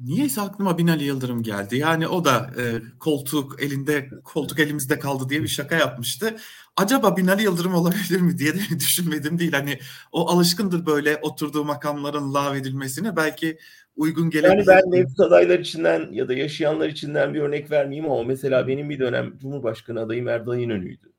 Niyeyse 0.05 0.41
aklıma 0.41 0.79
Binali 0.79 1.05
Yıldırım 1.05 1.43
geldi. 1.43 1.77
Yani 1.77 2.09
o 2.09 2.25
da 2.25 2.51
e, 2.59 2.62
koltuk 2.99 3.62
elinde, 3.62 4.11
koltuk 4.25 4.61
elimizde 4.61 4.99
kaldı 4.99 5.29
diye 5.29 5.43
bir 5.43 5.49
şaka 5.49 5.77
yapmıştı. 5.77 6.37
Acaba 6.77 7.17
Binali 7.17 7.43
Yıldırım 7.43 7.75
olabilir 7.75 8.21
mi 8.21 8.38
diye 8.38 8.55
de 8.55 8.59
düşünmedim 8.79 9.38
değil. 9.38 9.53
Hani 9.53 9.79
o 10.12 10.29
alışkındır 10.29 10.87
böyle 10.87 11.17
oturduğu 11.17 11.65
makamların 11.65 12.35
lağvedilmesine. 12.35 13.17
Belki 13.17 13.59
uygun 13.97 14.31
gelebilir. 14.31 14.57
Yani 14.57 14.67
ben 14.67 14.91
mevcut 14.91 15.21
adaylar 15.21 15.59
içinden 15.59 16.12
ya 16.12 16.29
da 16.29 16.35
yaşayanlar 16.35 16.88
içinden 16.88 17.35
bir 17.35 17.41
örnek 17.41 17.71
vermeyeyim 17.71 18.11
ama 18.11 18.23
mesela 18.23 18.69
benim 18.69 18.91
bir 18.91 18.99
dönem 18.99 19.38
Cumhurbaşkanı 19.38 20.01
adayım 20.01 20.29
Erdoğan 20.29 20.71
önüydü. 20.71 21.12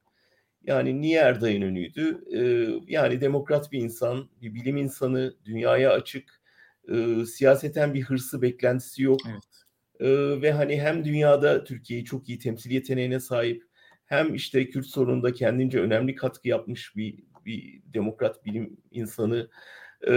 Yani 0.63 1.01
niye 1.01 1.19
Erdoğan 1.19 1.61
önüydü? 1.61 2.23
Ee, 2.37 2.67
yani 2.87 3.21
demokrat 3.21 3.71
bir 3.71 3.79
insan, 3.79 4.29
bir 4.41 4.53
bilim 4.53 4.77
insanı, 4.77 5.33
dünyaya 5.45 5.91
açık, 5.91 6.42
e, 6.91 7.25
siyaseten 7.25 7.93
bir 7.93 8.01
hırsı, 8.01 8.41
beklentisi 8.41 9.03
yok. 9.03 9.19
Evet. 9.31 9.43
E, 9.99 10.41
ve 10.41 10.51
hani 10.51 10.81
hem 10.81 11.05
dünyada 11.05 11.63
Türkiye'yi 11.63 12.05
çok 12.05 12.29
iyi 12.29 12.39
temsil 12.39 12.71
yeteneğine 12.71 13.19
sahip, 13.19 13.63
hem 14.05 14.35
işte 14.35 14.69
Kürt 14.69 14.85
sorununda 14.85 15.33
kendince 15.33 15.79
önemli 15.79 16.15
katkı 16.15 16.47
yapmış 16.47 16.95
bir, 16.95 17.19
bir 17.45 17.81
demokrat 17.93 18.45
bilim 18.45 18.77
insanı. 18.91 19.49
E, 20.07 20.11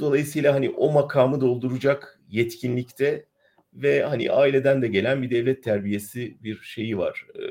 dolayısıyla 0.00 0.54
hani 0.54 0.70
o 0.70 0.92
makamı 0.92 1.40
dolduracak 1.40 2.20
yetkinlikte 2.28 3.26
ve 3.74 4.02
hani 4.02 4.30
aileden 4.30 4.82
de 4.82 4.88
gelen 4.88 5.22
bir 5.22 5.30
devlet 5.30 5.62
terbiyesi 5.62 6.36
bir 6.42 6.60
şeyi 6.60 6.98
var. 6.98 7.26
E, 7.34 7.42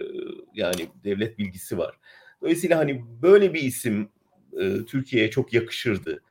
yani 0.54 0.88
devlet 1.04 1.38
bilgisi 1.38 1.78
var. 1.78 2.00
Dolayısıyla 2.42 2.78
hani 2.78 3.04
böyle 3.22 3.54
bir 3.54 3.62
isim 3.62 4.10
e, 4.60 4.86
Türkiye'ye 4.86 5.30
çok 5.30 5.54
yakışırdı. 5.54 6.24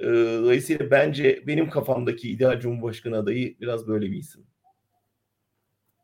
E, 0.00 0.06
dolayısıyla 0.42 0.90
bence 0.90 1.44
benim 1.46 1.70
kafamdaki 1.70 2.30
ideal 2.30 2.60
Cumhurbaşkanı 2.60 3.16
adayı 3.16 3.60
biraz 3.60 3.88
böyle 3.88 4.10
bir 4.10 4.16
isim. 4.16 4.46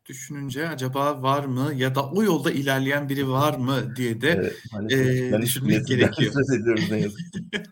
Düşününce 0.05 0.69
acaba 0.69 1.21
var 1.21 1.45
mı 1.45 1.73
ya 1.75 1.95
da 1.95 2.09
o 2.09 2.23
yolda 2.23 2.51
ilerleyen 2.51 3.09
biri 3.09 3.29
var 3.29 3.57
mı 3.57 3.95
diye 3.95 4.21
de 4.21 4.53
evet, 4.81 5.33
e, 5.33 5.41
düşünmek 5.41 5.87
gerekiyor. 5.87 6.33
Söz 6.33 6.89
ne 6.91 6.99
yazık 6.99 7.19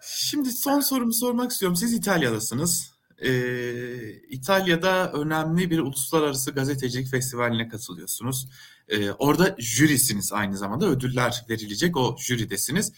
Şimdi 0.00 0.52
son 0.52 0.80
sorumu 0.80 1.12
sormak 1.12 1.50
istiyorum. 1.50 1.76
Siz 1.76 1.92
İtalya'dasınız. 1.92 3.00
Ee, 3.24 4.12
İtalya'da 4.28 5.12
önemli 5.12 5.70
bir 5.70 5.78
uluslararası 5.78 6.50
gazetecilik 6.50 7.08
festivaline 7.08 7.68
katılıyorsunuz. 7.68 8.48
Ee, 8.88 9.10
orada 9.10 9.56
jürisiniz 9.58 10.32
aynı 10.32 10.56
zamanda 10.56 10.86
ödüller 10.86 11.44
verilecek 11.50 11.96
o 11.96 12.16
jüridesiniz. 12.18 12.92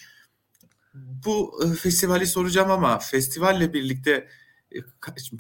Bu 0.95 1.65
e, 1.65 1.75
festivali 1.75 2.27
soracağım 2.27 2.71
ama 2.71 2.99
festivalle 2.99 3.73
birlikte 3.73 4.29
e, 4.75 4.79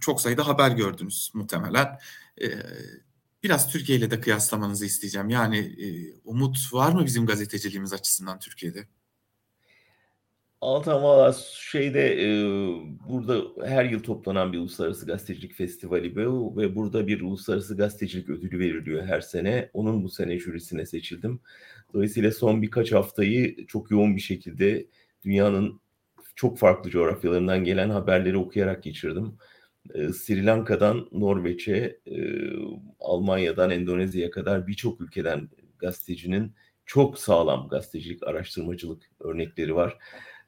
çok 0.01 0.21
sayıda 0.21 0.47
haber 0.47 0.71
gördünüz 0.71 1.31
muhtemelen. 1.35 1.99
E, 2.43 2.47
biraz 3.43 3.73
Türkiye 3.73 3.99
ile 3.99 4.11
de 4.11 4.21
kıyaslamanızı 4.21 4.87
isteyeceğim. 4.87 5.31
Yani 5.31 5.77
umut 6.25 6.59
var 6.73 6.93
mı 6.93 7.07
bizim 7.07 7.27
gazeteciliğimiz 7.27 7.93
açısından 7.93 8.38
Türkiye'de? 8.38 8.87
Altan 10.62 11.03
valla 11.03 11.37
şeyde 11.55 12.23
e, 12.23 12.29
burada 13.09 13.43
her 13.67 13.85
yıl 13.85 14.03
toplanan 14.03 14.53
bir 14.53 14.59
uluslararası 14.59 15.07
gazetecilik 15.07 15.55
festivali 15.55 16.17
bu 16.17 16.57
ve 16.57 16.77
burada 16.77 17.07
bir 17.07 17.21
uluslararası 17.21 17.77
gazetecilik 17.77 18.29
ödülü 18.29 18.59
veriliyor 18.59 19.07
her 19.07 19.21
sene. 19.21 19.71
Onun 19.73 20.05
bu 20.05 20.09
sene 20.09 20.38
jürisine 20.38 20.87
seçildim. 20.87 21.41
Dolayısıyla 21.95 22.31
son 22.31 22.62
birkaç 22.62 22.93
haftayı 22.93 23.67
çok 23.67 23.91
yoğun 23.91 24.17
bir 24.17 24.21
şekilde 24.21 24.87
dünyanın 25.24 25.80
çok 26.37 26.58
farklı 26.58 26.90
coğrafyalarından 26.90 27.64
gelen 27.64 27.90
haberleri 27.90 28.37
okuyarak 28.37 28.82
geçirdim. 28.82 29.38
Ee, 29.94 30.08
Sri 30.08 30.46
Lanka'dan 30.46 31.08
Norveç'e, 31.12 32.00
e, 32.06 32.16
Almanya'dan 33.00 33.70
Endonezya'ya 33.70 34.30
kadar 34.30 34.66
birçok 34.66 35.00
ülkeden 35.00 35.48
gazetecinin 35.78 36.52
çok 36.87 37.18
sağlam 37.18 37.68
gazetecilik, 37.68 38.22
araştırmacılık 38.22 39.02
örnekleri 39.20 39.74
var. 39.74 39.98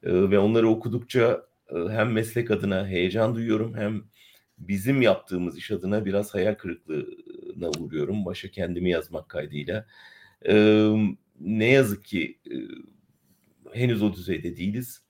Ee, 0.03 0.31
ve 0.31 0.39
onları 0.39 0.69
okudukça 0.69 1.47
e, 1.69 1.75
hem 1.89 2.11
meslek 2.11 2.51
adına 2.51 2.87
heyecan 2.87 3.35
duyuyorum 3.35 3.75
hem 3.75 4.03
bizim 4.57 5.01
yaptığımız 5.01 5.57
iş 5.57 5.71
adına 5.71 6.05
biraz 6.05 6.33
hayal 6.33 6.55
kırıklığına 6.55 7.69
uğruyorum. 7.79 8.25
Başa 8.25 8.49
kendimi 8.51 8.89
yazmak 8.89 9.29
kaydıyla. 9.29 9.85
Ee, 10.47 10.93
ne 11.39 11.65
yazık 11.65 12.05
ki 12.05 12.39
e, 12.51 12.55
henüz 13.75 14.01
o 14.01 14.13
düzeyde 14.13 14.57
değiliz. 14.57 15.05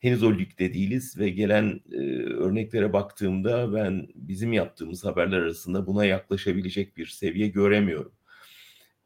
Henüz 0.00 0.22
o 0.22 0.38
ligde 0.38 0.74
değiliz 0.74 1.18
ve 1.18 1.30
gelen 1.30 1.80
e, 1.92 1.96
örneklere 2.22 2.92
baktığımda 2.92 3.74
ben 3.74 4.08
bizim 4.14 4.52
yaptığımız 4.52 5.04
haberler 5.04 5.38
arasında 5.38 5.86
buna 5.86 6.04
yaklaşabilecek 6.04 6.96
bir 6.96 7.06
seviye 7.06 7.48
göremiyorum. 7.48 8.12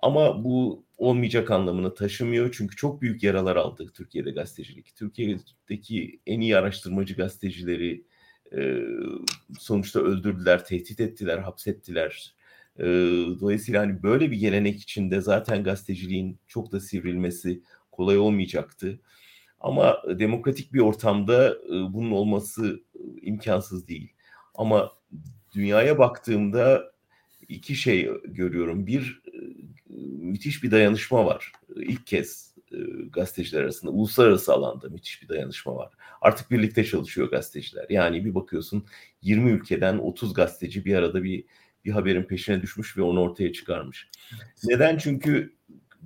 Ama 0.03 0.44
bu 0.44 0.85
olmayacak 0.98 1.50
anlamını 1.50 1.94
taşımıyor 1.94 2.53
çünkü 2.53 2.77
çok 2.77 3.03
büyük 3.03 3.22
yaralar 3.22 3.57
aldı 3.57 3.92
Türkiye'de 3.94 4.31
gazetecilik. 4.31 4.96
Türkiye'deki 4.96 6.20
en 6.27 6.40
iyi 6.40 6.57
araştırmacı 6.57 7.14
gazetecileri 7.14 8.05
e, 8.57 8.81
sonuçta 9.59 10.00
öldürdüler, 10.00 10.64
tehdit 10.64 11.00
ettiler, 11.00 11.38
hapsettiler. 11.38 12.35
E, 12.79 12.85
dolayısıyla 13.40 13.81
hani 13.83 14.03
böyle 14.03 14.31
bir 14.31 14.37
gelenek 14.37 14.81
içinde 14.81 15.20
zaten 15.20 15.64
gazeteciliğin 15.64 16.38
çok 16.46 16.72
da 16.72 16.81
sivrilmesi 16.81 17.62
kolay 17.97 18.19
olmayacaktı. 18.19 19.01
Ama 19.61 20.03
demokratik 20.19 20.73
bir 20.73 20.81
ortamda 20.81 21.49
e, 21.49 21.93
bunun 21.93 22.11
olması 22.11 22.83
e, 22.95 23.01
imkansız 23.23 23.89
değil. 23.89 24.13
Ama 24.55 24.93
dünyaya 25.55 25.99
baktığımda 25.99 26.93
iki 27.49 27.75
şey 27.75 28.11
görüyorum. 28.25 28.87
Bir 28.87 29.23
e, 29.27 29.39
müthiş 30.19 30.63
bir 30.63 30.71
dayanışma 30.71 31.27
var. 31.27 31.53
İlk 31.77 32.07
kez 32.07 32.55
gazeteciler 33.11 33.63
arasında 33.63 33.91
uluslararası 33.91 34.53
alanda 34.53 34.89
müthiş 34.89 35.23
bir 35.23 35.29
dayanışma 35.29 35.77
var. 35.77 35.93
Artık 36.21 36.51
birlikte 36.51 36.85
çalışıyor 36.85 37.31
gazeteciler. 37.31 37.87
Yani 37.91 38.25
bir 38.25 38.35
bakıyorsun 38.35 38.87
20 39.23 39.51
ülkeden 39.51 39.99
30 39.99 40.35
gazeteci 40.35 40.85
bir 40.85 40.95
arada 40.95 41.25
bir 41.25 41.45
bir 41.85 41.91
haberin 41.91 42.23
peşine 42.23 42.63
düşmüş 42.63 42.97
ve 42.97 43.03
onu 43.03 43.21
ortaya 43.21 43.53
çıkarmış. 43.53 44.09
Neden? 44.65 44.99
Çünkü 44.99 45.57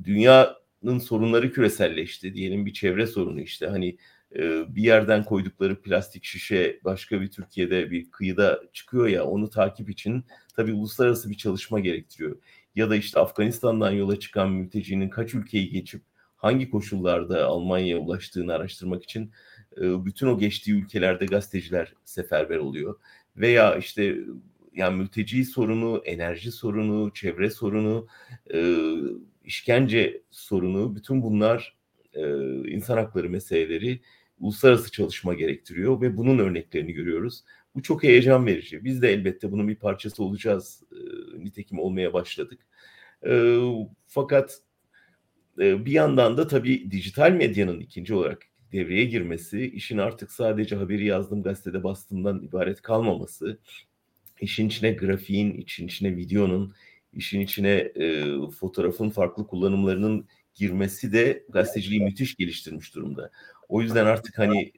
dünya 0.05 0.57
sorunları 1.01 1.53
küreselleşti. 1.53 2.35
Diyelim 2.35 2.67
bir 2.67 2.73
çevre 2.73 3.07
sorunu 3.07 3.41
işte 3.41 3.67
hani 3.67 3.97
e, 4.37 4.75
bir 4.75 4.83
yerden 4.83 5.25
koydukları 5.25 5.83
plastik 5.83 6.25
şişe 6.25 6.81
başka 6.85 7.21
bir 7.21 7.31
Türkiye'de 7.31 7.91
bir 7.91 8.11
kıyıda 8.11 8.63
çıkıyor 8.73 9.07
ya 9.07 9.25
onu 9.25 9.51
takip 9.51 9.91
için 9.91 10.25
tabii 10.57 10.73
uluslararası 10.73 11.31
bir 11.31 11.37
çalışma 11.37 11.81
gerektiriyor. 11.81 12.37
Ya 12.75 12.91
da 12.91 12.97
işte 12.97 13.21
Afganistan'dan 13.21 13.91
yola 13.91 14.19
çıkan 14.21 14.51
mültecinin 14.51 15.09
kaç 15.09 15.35
ülkeyi 15.35 15.71
geçip 15.71 16.03
hangi 16.37 16.71
koşullarda 16.71 17.47
Almanya'ya 17.47 17.99
ulaştığını 17.99 18.53
araştırmak 18.53 19.05
için 19.05 19.33
e, 19.77 20.05
bütün 20.05 20.27
o 20.27 20.39
geçtiği 20.39 20.73
ülkelerde 20.73 21.27
gazeteciler 21.27 21.95
seferber 22.05 22.57
oluyor. 22.57 22.99
Veya 23.37 23.77
işte 23.77 24.17
yani 24.75 24.97
mülteci 24.97 25.45
sorunu, 25.45 26.03
enerji 26.05 26.53
sorunu, 26.53 27.13
çevre 27.15 27.51
sorunu, 27.51 28.07
e, 28.55 28.87
işkence 29.49 30.23
sorunu, 30.31 30.97
bütün 30.97 31.23
bunlar 31.23 31.79
e, 32.15 32.23
insan 32.71 32.97
hakları 32.97 33.31
meseleleri 33.31 34.01
uluslararası 34.39 34.91
çalışma 34.93 35.35
gerektiriyor 35.35 36.01
ve 36.01 36.17
bunun 36.17 36.39
örneklerini 36.39 36.93
görüyoruz. 36.93 37.45
Bu 37.75 37.83
çok 37.83 38.03
heyecan 38.03 38.47
verici. 38.47 38.85
Biz 38.85 39.03
de 39.03 39.13
elbette 39.13 39.53
bunun 39.53 39.69
bir 39.69 39.77
parçası 39.77 40.25
olacağız. 40.25 40.83
E, 40.93 40.99
nitekim 41.45 41.79
olmaya 41.79 42.13
başladık. 42.13 42.67
E, 43.27 43.59
fakat 44.07 44.59
e, 45.59 45.87
bir 45.87 45.93
yandan 45.93 46.37
da 46.37 46.47
tabii 46.47 46.91
dijital 46.91 47.33
medyanın 47.33 47.81
ikinci 47.81 48.15
olarak 48.15 48.43
devreye 48.73 49.05
girmesi, 49.05 49.71
işin 49.71 49.99
artık 49.99 50.33
sadece 50.33 50.77
haberi 50.77 51.05
yazdım 51.07 51.43
gazetede 51.43 51.85
bastığımdan 51.85 52.43
ibaret 52.43 52.83
kalmaması, 52.83 53.59
işin 54.41 54.69
içine 54.69 54.93
grafiğin, 54.93 55.53
işin 55.53 55.87
içine 55.87 56.17
videonun, 56.17 56.75
işin 57.13 57.41
içine 57.41 57.71
e, 57.71 58.25
fotoğrafın 58.51 59.11
farklı 59.11 59.47
kullanımlarının 59.47 60.29
girmesi 60.55 61.13
de 61.13 61.45
gazeteciliği 61.49 62.05
müthiş 62.05 62.37
geliştirmiş 62.37 62.95
durumda. 62.95 63.31
O 63.69 63.83
yüzden 63.83 64.07
artık 64.07 64.39
hani 64.39 64.61
e, 64.63 64.73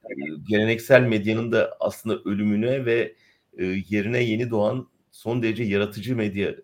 geleneksel 0.48 1.02
medyanın 1.02 1.52
da 1.52 1.76
aslında 1.80 2.18
ölümüne 2.24 2.84
ve 2.84 3.14
e, 3.58 3.64
yerine 3.88 4.22
yeni 4.22 4.50
doğan 4.50 4.88
son 5.10 5.42
derece 5.42 5.64
yaratıcı 5.64 6.16
medya 6.16 6.48
e, 6.48 6.56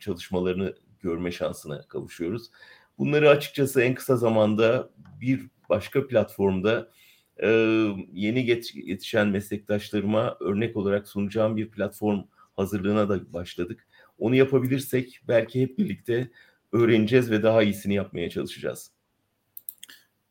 çalışmalarını 0.00 0.74
görme 1.00 1.32
şansına 1.32 1.82
kavuşuyoruz. 1.88 2.50
Bunları 2.98 3.30
açıkçası 3.30 3.82
en 3.82 3.94
kısa 3.94 4.16
zamanda 4.16 4.90
bir 5.20 5.40
başka 5.68 6.06
platformda 6.06 6.90
e, 7.42 7.48
yeni 8.12 8.46
yetişen 8.74 9.28
meslektaşlarıma 9.28 10.36
örnek 10.40 10.76
olarak 10.76 11.08
sunacağım 11.08 11.56
bir 11.56 11.70
platform 11.70 12.22
hazırlığına 12.56 13.08
da 13.08 13.32
başladık. 13.32 13.86
Onu 14.18 14.34
yapabilirsek 14.34 15.20
belki 15.28 15.62
hep 15.62 15.78
birlikte 15.78 16.30
öğreneceğiz 16.72 17.30
ve 17.30 17.42
daha 17.42 17.62
iyisini 17.62 17.94
yapmaya 17.94 18.30
çalışacağız. 18.30 18.90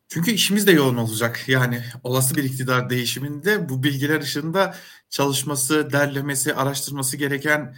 Çünkü 0.08 0.32
işimiz 0.32 0.68
de 0.68 0.72
yoğun 0.72 0.98
olacak. 0.98 1.44
Yani 1.48 1.82
olası 2.04 2.36
bir 2.36 2.44
iktidar 2.44 2.90
değişiminde 2.90 3.70
bu 3.70 3.84
bilgiler 3.84 4.22
ışığında 4.22 4.76
çalışması, 5.10 5.92
derlemesi, 5.92 6.54
araştırması 6.54 7.18
gereken 7.18 7.76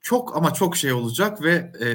çok 0.00 0.36
ama 0.36 0.54
çok 0.54 0.76
şey 0.76 0.92
olacak 0.92 1.42
ve 1.42 1.54
e, 1.80 1.86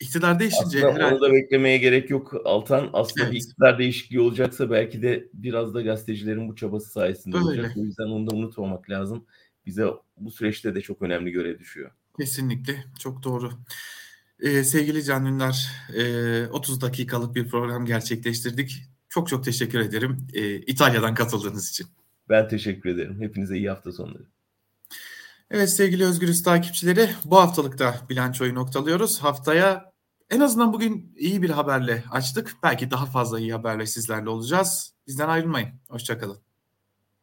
iktidar 0.00 0.40
değişince 0.40 0.78
Aslında 0.78 0.94
herhalde... 0.94 1.14
onu 1.14 1.20
da 1.20 1.32
beklemeye 1.32 1.78
gerek 1.78 2.10
yok 2.10 2.34
Altan. 2.44 2.90
Aslında 2.92 3.24
Evet. 3.24 3.32
bir 3.32 3.38
iktidar 3.38 3.78
değişikliği 3.78 4.20
olacaksa 4.20 4.70
belki 4.70 5.02
de 5.02 5.28
biraz 5.34 5.74
da 5.74 5.82
gazetecilerin 5.82 6.48
bu 6.48 6.56
çabası 6.56 6.90
sayesinde 6.90 7.36
Öyle. 7.36 7.46
olacak. 7.46 7.72
O 7.76 7.84
yüzden 7.84 8.06
onu 8.06 8.30
da 8.30 8.36
unutmamak 8.36 8.90
lazım. 8.90 9.24
Bize 9.66 9.86
bu 10.16 10.30
süreçte 10.30 10.74
de 10.74 10.80
çok 10.80 11.02
önemli 11.02 11.30
görev 11.30 11.58
düşüyor. 11.58 11.90
Kesinlikle 12.18 12.84
çok 12.98 13.22
doğru. 13.22 13.50
Ee, 14.40 14.64
sevgili 14.64 15.04
Can 15.04 15.26
Dündar, 15.26 15.72
e, 15.94 16.46
30 16.46 16.80
dakikalık 16.80 17.34
bir 17.34 17.48
program 17.48 17.86
gerçekleştirdik. 17.86 18.82
Çok 19.08 19.28
çok 19.28 19.44
teşekkür 19.44 19.80
ederim 19.80 20.26
e, 20.34 20.56
İtalya'dan 20.56 21.14
katıldığınız 21.14 21.70
için. 21.70 21.86
Ben 22.28 22.48
teşekkür 22.48 22.90
ederim. 22.90 23.20
Hepinize 23.20 23.56
iyi 23.56 23.68
hafta 23.68 23.92
sonları. 23.92 24.26
Evet 25.50 25.70
sevgili 25.70 26.04
Özgürüz 26.04 26.42
takipçileri 26.42 27.10
bu 27.24 27.36
haftalıkta 27.36 28.00
bilançoyu 28.08 28.54
noktalıyoruz. 28.54 29.18
Haftaya 29.18 29.92
en 30.30 30.40
azından 30.40 30.72
bugün 30.72 31.14
iyi 31.16 31.42
bir 31.42 31.50
haberle 31.50 32.04
açtık. 32.10 32.56
Belki 32.62 32.90
daha 32.90 33.06
fazla 33.06 33.40
iyi 33.40 33.52
haberle 33.52 33.86
sizlerle 33.86 34.28
olacağız. 34.28 34.94
Bizden 35.06 35.28
ayrılmayın. 35.28 35.68
Hoşçakalın. 35.88 36.43